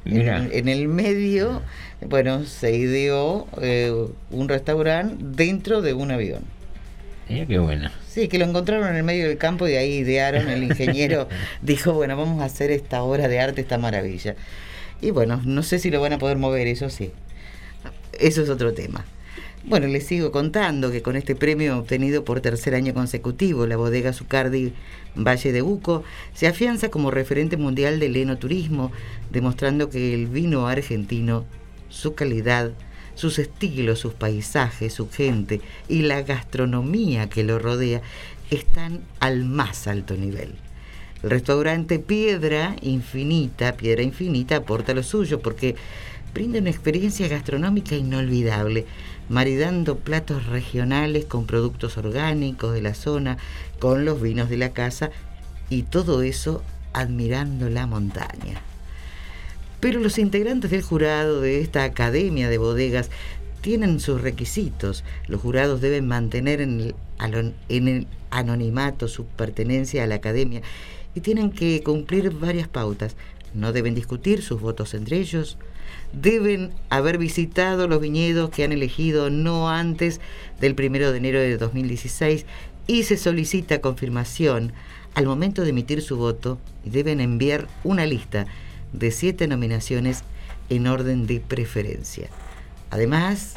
[0.05, 1.61] En, el medio,
[2.01, 3.93] bueno, se ideó eh,
[4.31, 6.41] un restaurante dentro de un avión.
[7.27, 7.91] Mira qué bueno.
[8.07, 11.27] Sí, que lo encontraron en el medio del campo y ahí idearon, el ingeniero
[11.61, 14.35] dijo, bueno, vamos a hacer esta obra de arte, esta maravilla.
[15.01, 17.11] Y bueno, no sé si lo van a poder mover, eso sí.
[18.19, 19.05] Eso es otro tema.
[19.65, 24.13] Bueno, les sigo contando que con este premio obtenido por tercer año consecutivo, la bodega
[24.13, 24.73] Zucardi
[25.15, 26.03] Valle de Uco
[26.33, 28.91] se afianza como referente mundial del enoturismo,
[29.31, 31.43] demostrando que el vino argentino,
[31.89, 32.71] su calidad,
[33.15, 38.01] sus estilos, sus paisajes, su gente y la gastronomía que lo rodea
[38.49, 40.55] están al más alto nivel.
[41.21, 45.75] El restaurante Piedra Infinita, Piedra Infinita, aporta lo suyo porque
[46.33, 48.85] brinda una experiencia gastronómica inolvidable,
[49.29, 53.37] maridando platos regionales con productos orgánicos de la zona,
[53.79, 55.11] con los vinos de la casa
[55.69, 56.63] y todo eso
[56.93, 58.61] admirando la montaña.
[59.79, 63.09] Pero los integrantes del jurado de esta academia de bodegas
[63.61, 65.03] tienen sus requisitos.
[65.27, 66.95] Los jurados deben mantener en el,
[67.69, 70.61] en el anonimato su pertenencia a la academia
[71.15, 73.15] y tienen que cumplir varias pautas.
[73.53, 75.57] No deben discutir sus votos entre ellos.
[76.13, 80.19] Deben haber visitado los viñedos que han elegido no antes
[80.59, 82.45] del 1 de enero de 2016
[82.87, 84.73] y se solicita confirmación
[85.13, 88.47] al momento de emitir su voto y deben enviar una lista
[88.93, 90.23] de siete nominaciones
[90.69, 92.29] en orden de preferencia.
[92.89, 93.55] Además,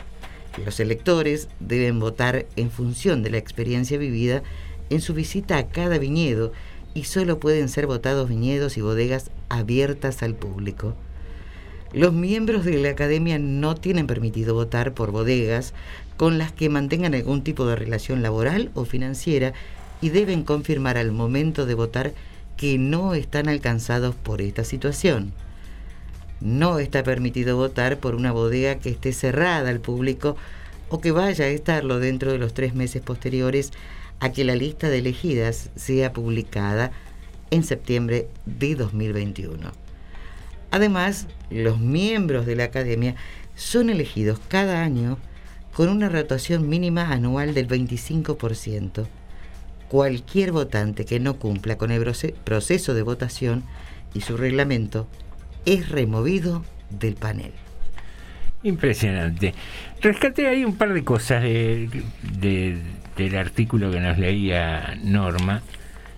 [0.64, 4.42] los electores deben votar en función de la experiencia vivida
[4.90, 6.52] en su visita a cada viñedo
[6.94, 10.94] y solo pueden ser votados viñedos y bodegas abiertas al público.
[11.92, 15.74] Los miembros de la academia no tienen permitido votar por bodegas
[16.16, 19.52] con las que mantengan algún tipo de relación laboral o financiera
[20.00, 22.12] y deben confirmar al momento de votar
[22.56, 25.32] que no están alcanzados por esta situación.
[26.40, 30.36] No está permitido votar por una bodega que esté cerrada al público
[30.88, 33.72] o que vaya a estarlo dentro de los tres meses posteriores
[34.22, 36.92] a que la lista de elegidas sea publicada
[37.50, 39.72] en septiembre de 2021.
[40.70, 43.16] Además, los miembros de la academia
[43.56, 45.18] son elegidos cada año
[45.74, 49.06] con una rotación mínima anual del 25%.
[49.88, 53.64] Cualquier votante que no cumpla con el proce- proceso de votación
[54.14, 55.08] y su reglamento
[55.66, 57.50] es removido del panel.
[58.62, 59.52] Impresionante.
[60.00, 62.78] Rescaté ahí un par de cosas de-
[63.16, 65.62] del artículo que nos leía Norma.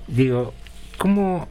[0.07, 0.55] Digo,
[0.99, 1.49] ¿cómo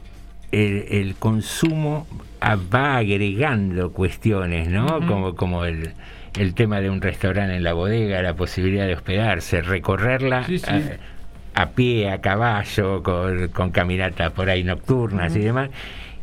[0.52, 2.06] el, el consumo
[2.42, 5.06] va agregando cuestiones, ¿no?
[5.06, 5.92] Como, como el,
[6.38, 10.66] el tema de un restaurante en la bodega, la posibilidad de hospedarse, recorrerla Sí, sí.
[10.68, 15.70] A, a pie, a caballo, con, con caminatas por ahí nocturnas y demás.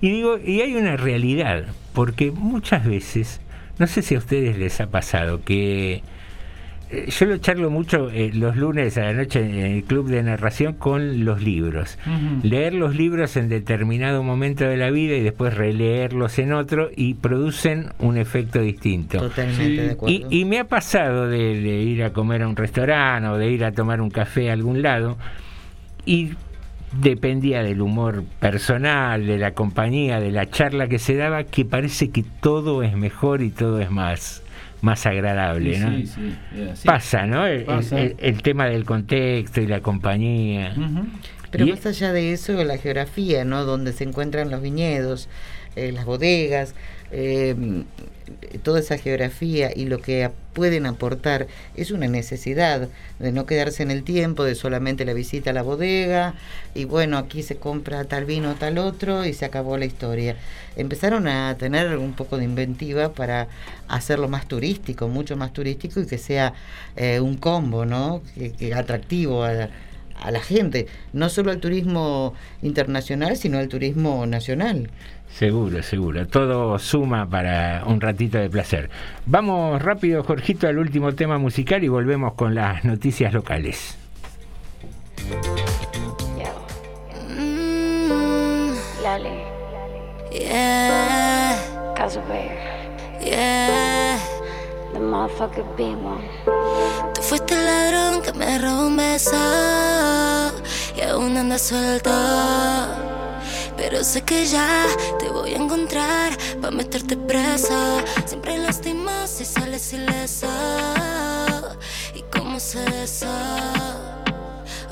[0.01, 3.39] Y digo, y hay una realidad, porque muchas veces
[3.79, 6.03] No sé si a ustedes les ha pasado que
[7.07, 10.73] yo lo charlo mucho eh, los lunes a la noche en el club de narración
[10.73, 11.97] con los libros.
[12.43, 17.13] Leer los libros en determinado momento de la vida y después releerlos en otro y
[17.13, 19.19] producen un efecto distinto.
[19.19, 19.75] Totalmente Sí.
[19.77, 20.15] de acuerdo.
[20.29, 23.49] Y, y me ha pasado de, de ir a comer a un restaurante o de
[23.51, 25.17] ir a tomar un café a algún lado
[26.05, 26.31] y
[26.99, 32.09] dependía del humor personal, de la compañía, de la charla que se daba, que parece
[32.09, 34.40] que todo es mejor y todo es más,
[34.81, 35.75] más agradable.
[35.75, 35.91] Sí, ¿no?
[35.91, 36.87] sí, sí, así.
[36.87, 37.45] Pasa, ¿no?
[37.45, 37.99] El, Pasa.
[38.01, 40.73] el- el tema del contexto y la compañía.
[41.51, 43.65] Pero Y- más allá de eso, la geografía, ¿no?
[43.65, 45.27] Donde se encuentran los viñedos,
[45.75, 46.75] eh, las bodegas,
[47.11, 47.83] eh,
[48.63, 52.89] toda esa geografía y lo que pueden aportar es una necesidad
[53.19, 56.33] de no quedarse en el tiempo de solamente la visita a la bodega
[56.73, 60.35] y bueno, aquí se compra tal vino, tal otro y se acabó la historia.
[60.75, 63.47] Empezaron a tener un poco de inventiva para
[63.87, 66.53] hacerlo más turístico, mucho más turístico y que sea
[66.95, 68.21] eh, un combo, ¿no?
[68.35, 69.69] Que atractivo a,
[70.21, 74.89] a la gente, no solo al turismo internacional, sino al turismo nacional.
[75.29, 76.27] Seguro, seguro.
[76.27, 78.89] Todo suma para un ratito de placer.
[79.25, 83.97] Vamos rápido, Jorgito, al último tema musical y volvemos con las noticias locales.
[89.03, 89.51] Lale.
[93.23, 94.10] Yeah.
[94.93, 96.27] The motherfucker big one.
[97.13, 99.31] Tú fuiste el ladrón que me robó un beso
[100.97, 102.11] y aún anda suelto.
[103.77, 104.85] Pero sé que ya
[105.17, 108.03] te voy a encontrar para meterte presa.
[108.25, 110.47] Siempre lastimas si sales ileso.
[112.13, 113.27] ¿Y cómo sé eso?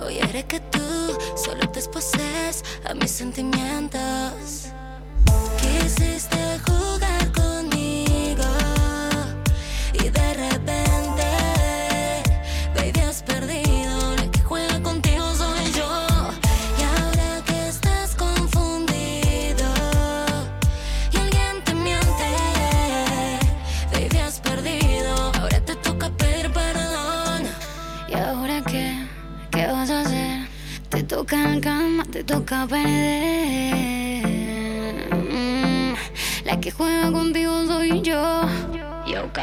[0.04, 0.80] Hoy haré que tú
[1.36, 4.70] solo te exposes a mis sentimientos.
[5.62, 6.79] Quisiste jugar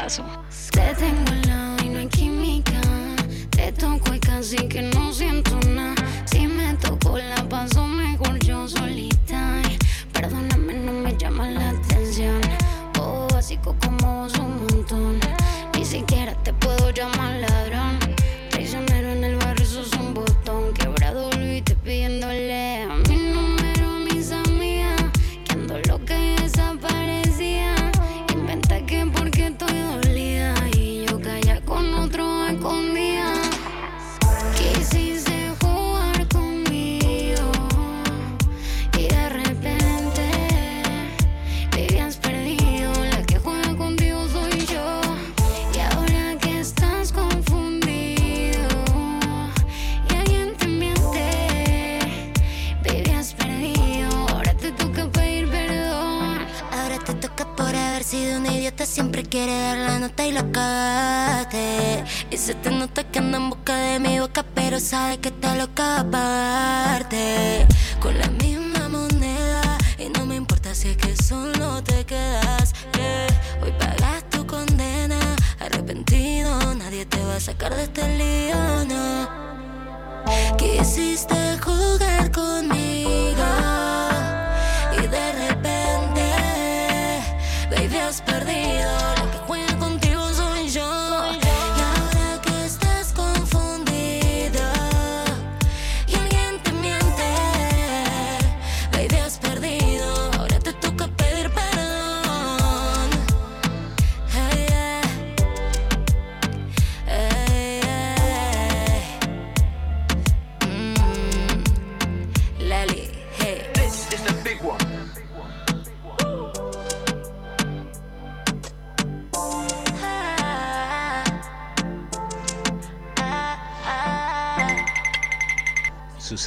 [0.07, 0.36] Yo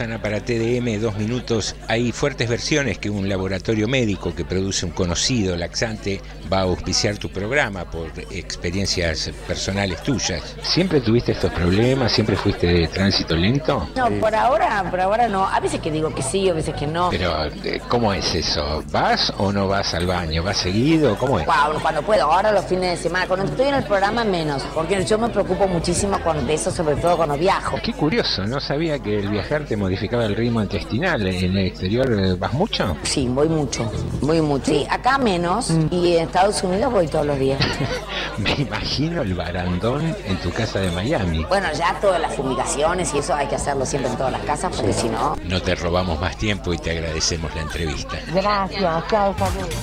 [0.00, 1.76] Para TDM, dos minutos.
[1.86, 7.18] Hay fuertes versiones que un laboratorio médico que produce un conocido laxante va a auspiciar
[7.18, 10.56] tu programa por experiencias personales tuyas.
[10.62, 12.12] ¿Siempre tuviste estos problemas?
[12.12, 13.90] ¿Siempre fuiste de tránsito lento?
[13.94, 15.46] No, por ahora, por ahora no.
[15.46, 17.10] A veces que digo que sí, a veces que no.
[17.10, 18.82] Pero, eh, ¿cómo es eso?
[18.90, 20.42] ¿Vas o no vas al baño?
[20.42, 21.14] ¿Vas seguido?
[21.18, 21.44] ¿Cómo es?
[21.44, 23.26] Cuando, cuando puedo, ahora los fines de semana.
[23.26, 27.18] Cuando estoy en el programa menos, porque yo me preocupo muchísimo con eso, sobre todo
[27.18, 27.78] cuando viajo.
[27.82, 31.26] Qué curioso, no sabía que el viajar te modificaba el ritmo intestinal.
[31.26, 32.96] ¿En el exterior eh, vas mucho?
[33.02, 34.66] Sí, voy mucho, voy mucho.
[34.66, 37.60] Sí, acá menos y en Estados Unidos voy todos los días.
[38.38, 41.44] Me imagino el barandón en tu casa de Miami.
[41.44, 44.74] Bueno, ya todas las fumigaciones y eso hay que hacerlo siempre en todas las casas
[44.74, 45.36] porque si no...
[45.44, 48.16] No te robamos más tiempo y te agradecemos la entrevista.
[48.32, 49.74] Gracias, chao, saludos.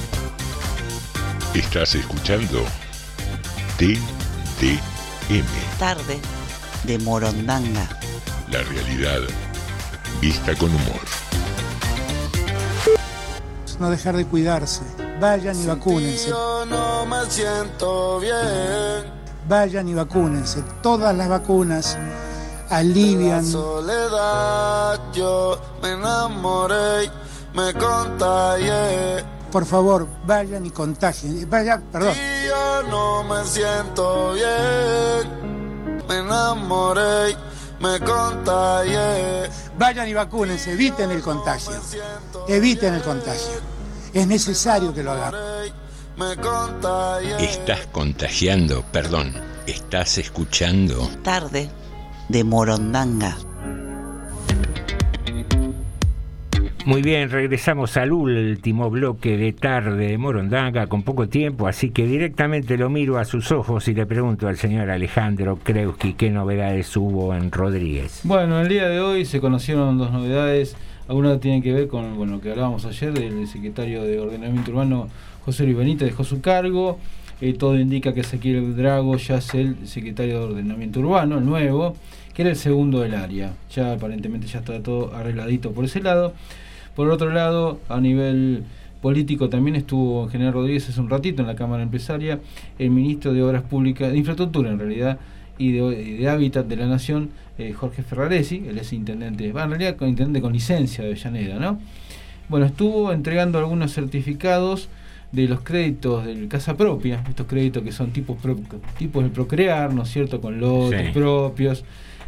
[1.53, 2.64] Estás escuchando
[3.78, 4.78] TDM,
[5.80, 6.20] Tarde
[6.84, 7.88] de Morondanga.
[8.51, 9.22] la realidad
[10.22, 11.01] vista con humor.
[13.80, 14.82] No dejar de cuidarse.
[15.20, 16.30] Vayan y vacúnense.
[16.30, 19.11] Yo no me siento bien.
[19.47, 20.63] Vayan y vacúnense.
[20.82, 21.97] Todas las vacunas
[22.70, 23.45] alivian.
[23.45, 27.09] Soledad, yo me enamoré,
[27.53, 29.24] me contagié.
[29.51, 31.49] Por favor, vayan y contagien.
[31.49, 32.13] Vaya, perdón.
[32.13, 35.47] Y yo no me siento bien.
[36.07, 37.36] Me enamoré,
[37.80, 39.49] me contagié.
[39.78, 40.73] Vayan y vacúnense.
[40.73, 41.80] Eviten el contagio.
[42.47, 43.61] Eviten el contagio.
[44.13, 45.34] Es necesario que lo hagan.
[47.39, 49.34] Estás contagiando, perdón,
[49.67, 51.07] estás escuchando.
[51.23, 51.69] Tarde
[52.30, 53.38] de Morondanga.
[56.88, 62.07] Muy bien, regresamos al último bloque de tarde de Morondanga con poco tiempo, así que
[62.07, 66.95] directamente lo miro a sus ojos y le pregunto al señor Alejandro Kreuski qué novedades
[66.95, 68.21] hubo en Rodríguez.
[68.23, 70.77] Bueno, el día de hoy se conocieron dos novedades.
[71.09, 75.09] Alguna tiene que ver con bueno, lo que hablábamos ayer, el secretario de Ordenamiento Urbano,
[75.43, 76.99] José Luis Benítez, dejó su cargo.
[77.41, 81.97] Eh, todo indica que Ezequiel Drago ya es el secretario de Ordenamiento Urbano, el nuevo,
[82.33, 83.51] que era el segundo del área.
[83.75, 86.33] Ya aparentemente ya está todo arregladito por ese lado.
[86.98, 88.64] Por otro lado, a nivel
[89.04, 92.39] político también estuvo General Rodríguez hace un ratito en la Cámara Empresaria,
[92.80, 95.20] el ministro de Obras Públicas, de Infraestructura en realidad,
[95.60, 95.82] y de,
[96.18, 97.30] de Hábitat de la Nación,
[97.60, 101.60] eh, Jorge Ferraresi, él es intendente, va, en realidad con intendente con licencia de Avellaneda,
[101.60, 101.80] ¿no?
[102.50, 104.89] Bueno, estuvo entregando algunos certificados
[105.32, 108.58] de los créditos del casa propia, estos créditos que son tipos pro-
[108.98, 110.41] tipos del procrear, ¿no es cierto?
[110.41, 111.12] Con lotes Sí.
[111.14, 111.84] propios,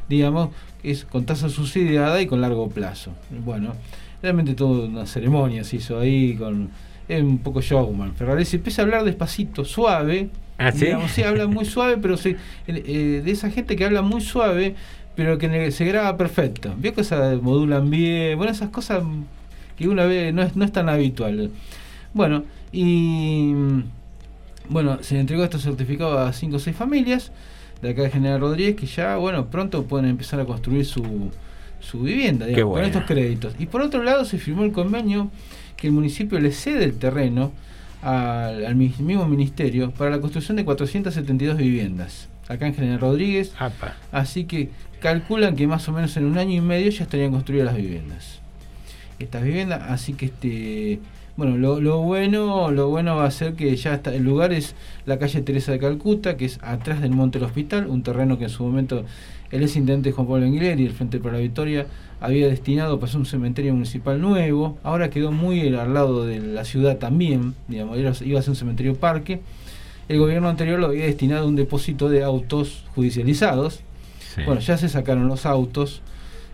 [0.08, 0.50] digamos,
[0.84, 3.14] es con tasa subsidiada y con largo plazo.
[3.44, 3.74] Bueno,
[4.22, 6.70] realmente toda una ceremonia se hizo ahí con
[7.10, 8.14] es un poco showman.
[8.16, 10.30] Ferraresi empieza a hablar despacito, suave.
[10.58, 10.86] ¿Ah, sí?
[10.86, 12.36] digamos, sí, habla muy suave, pero sí,
[12.68, 14.76] eh, de esa gente que habla muy suave,
[15.16, 16.74] pero que se graba perfecto.
[16.78, 19.04] Vio que esas modulan bien, bueno, esas cosas
[19.78, 21.50] que una vez no es, no es tan habitual.
[22.14, 23.54] Bueno, y
[24.68, 27.32] bueno, se le entregó estos certificados a cinco o seis familias
[27.82, 31.32] de acá de General Rodríguez que ya, bueno, pronto pueden empezar a construir su,
[31.80, 33.56] su vivienda digamos, con estos créditos.
[33.60, 35.32] Y por otro lado se firmó el convenio
[35.78, 37.52] que el municipio le cede el terreno
[38.02, 43.54] al, al mis- mismo ministerio para la construcción de 472 viviendas acá en General Rodríguez.
[44.12, 44.70] Así que
[45.00, 48.40] calculan que más o menos en un año y medio ya estarían construidas las viviendas.
[49.20, 51.00] Estas viviendas, así que este
[51.40, 54.76] bueno, lo, lo bueno, lo bueno va a ser que ya está, el lugar es
[55.06, 58.44] la calle Teresa de Calcuta, que es atrás del Monte del Hospital, un terreno que
[58.44, 59.06] en su momento
[59.50, 61.88] el ex intendente Juan Pablo Anguileri, el Frente para la Victoria,
[62.20, 66.66] había destinado para ser un cementerio municipal nuevo, ahora quedó muy al lado de la
[66.66, 69.40] ciudad también, digamos, iba a ser un cementerio parque.
[70.10, 73.80] El gobierno anterior lo había destinado a un depósito de autos judicializados.
[74.36, 74.42] Sí.
[74.46, 76.02] Bueno, ya se sacaron los autos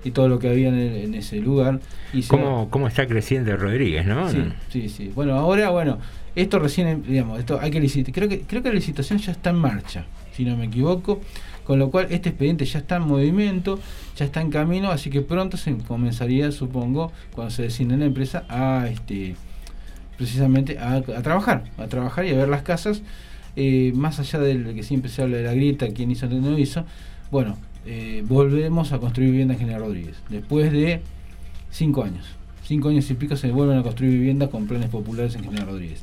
[0.05, 1.81] y todo lo que había en, el- en ese lugar.
[2.13, 4.29] Y se- ¿Cómo, ¿Cómo está creciendo Rodríguez, no?
[4.31, 4.37] Sí,
[4.69, 5.11] sí, sí.
[5.13, 5.97] Bueno, ahora, bueno,
[6.35, 8.13] esto recién, digamos, esto hay que licitar.
[8.13, 11.19] Creo que, creo que la licitación ya está en marcha, si no me equivoco.
[11.65, 13.79] Con lo cual, este expediente ya está en movimiento,
[14.15, 18.45] ya está en camino, así que pronto se comenzaría, supongo, cuando se designe la empresa,
[18.49, 19.35] a este
[20.17, 23.01] precisamente a, a trabajar, a trabajar y a ver las casas,
[23.55, 26.57] eh, más allá del que siempre se habla de la grieta, quién hizo, quién no
[26.57, 26.85] hizo,
[27.31, 31.01] bueno, eh, volvemos a construir vivienda en General Rodríguez, después de
[31.71, 32.25] cinco años,
[32.63, 36.01] cinco años y pico se vuelven a construir viviendas con planes populares en General Rodríguez.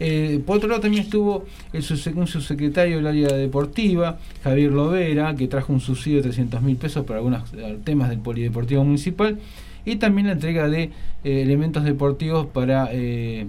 [0.00, 1.84] Eh, por otro lado también estuvo el
[2.14, 7.04] un subsecretario del área deportiva, Javier Lovera, que trajo un subsidio de 300 mil pesos
[7.04, 9.38] para algunos eh, temas del polideportivo municipal
[9.84, 10.90] y también la entrega de
[11.24, 13.46] elementos deportivos para eh,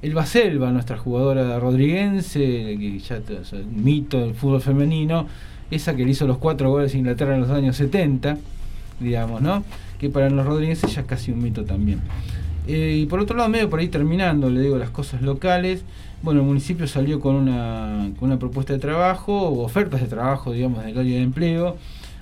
[0.00, 5.26] Elba Selva, nuestra jugadora rodriguense, que ya sea, un mito del fútbol femenino,
[5.70, 8.38] esa que le hizo los cuatro goles a Inglaterra en los años 70,
[9.00, 9.64] digamos, ¿no?
[9.98, 12.00] Que para los rodriguenses ya es casi un mito también.
[12.66, 15.84] Eh, y por otro lado, medio por ahí terminando, le digo las cosas locales.
[16.22, 20.98] Bueno, el municipio salió con una, propuesta de trabajo, o ofertas de trabajo, digamos, del
[20.98, 21.76] área de empleo.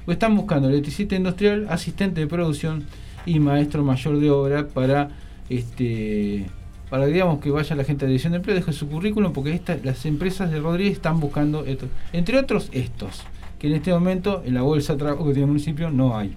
[0.06, 2.84] Están buscando electricista industrial, asistente de producción
[3.24, 5.08] y maestro mayor de obra para
[5.48, 6.46] este
[6.88, 9.52] para digamos que vaya la gente a la dirección de empleo, deje su currículum, porque
[9.52, 11.88] esta, las empresas de Rodríguez están buscando esto.
[12.12, 13.22] Entre otros, estos,
[13.66, 16.34] que en este momento en la bolsa de trabajo que tiene el municipio no hay.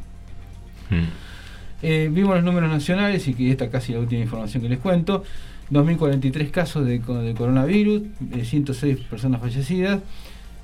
[1.81, 5.23] Eh, vimos los números nacionales y que esta casi la última información que les cuento.
[5.71, 8.01] 2.043 casos de, de coronavirus,
[8.43, 9.99] 106 personas fallecidas.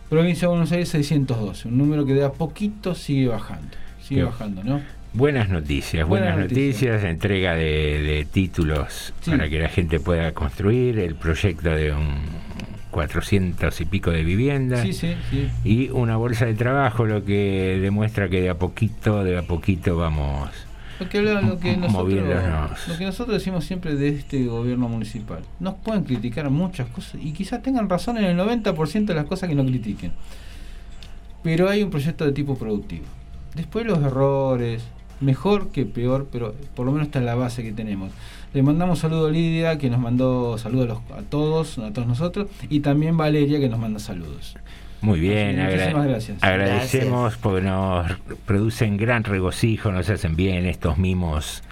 [0.09, 3.69] Provincia de Buenos Aires 612, un número que de a poquito sigue bajando.
[4.01, 4.81] Sigue bajando, ¿no?
[5.13, 11.15] Buenas noticias, buenas, noticias, entrega de, de títulos para que la gente pueda construir, el
[11.15, 12.44] proyecto de un
[12.95, 15.49] 400 y pico de viviendas Sí, sí, sí.
[15.65, 19.97] y una bolsa de trabajo, lo que demuestra que de a poquito, de a poquito
[19.97, 20.49] vamos
[21.01, 22.87] Lo que, lo, que nosotros, moviéndonos.
[22.87, 25.39] lo que nosotros decimos siempre de este gobierno municipal.
[25.59, 29.49] Nos pueden criticar muchas cosas y quizás tengan razón en el 90% de las cosas
[29.49, 30.13] que no critiquen.
[31.43, 33.05] Pero hay un proyecto de tipo productivo.
[33.55, 34.83] Después los errores,
[35.19, 38.11] mejor que peor, pero por lo menos está en la base que tenemos.
[38.55, 42.07] Le mandamos saludo a Lidia, que nos mandó saludos a, los- a todos, a todos
[42.07, 44.55] nosotros, y también Valeria, que nos manda saludos.
[45.01, 46.43] Muy bien, agra- muchísimas gracias.
[46.43, 48.11] agradecemos porque nos
[48.45, 51.63] producen gran regocijo, nos hacen bien estos mimos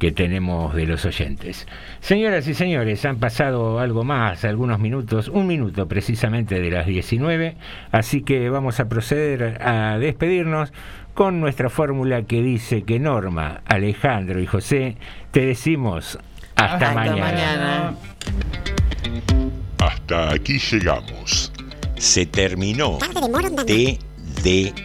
[0.00, 1.66] que tenemos de los oyentes.
[2.00, 7.54] Señoras y señores, han pasado algo más, algunos minutos, un minuto precisamente de las 19,
[7.92, 10.72] así que vamos a proceder a despedirnos
[11.16, 14.98] con nuestra fórmula que dice que Norma, Alejandro y José,
[15.30, 16.18] te decimos
[16.54, 17.94] hasta, mañana.
[19.78, 21.50] Hasta aquí llegamos.
[21.96, 22.98] Se terminó
[23.66, 24.76] TDM.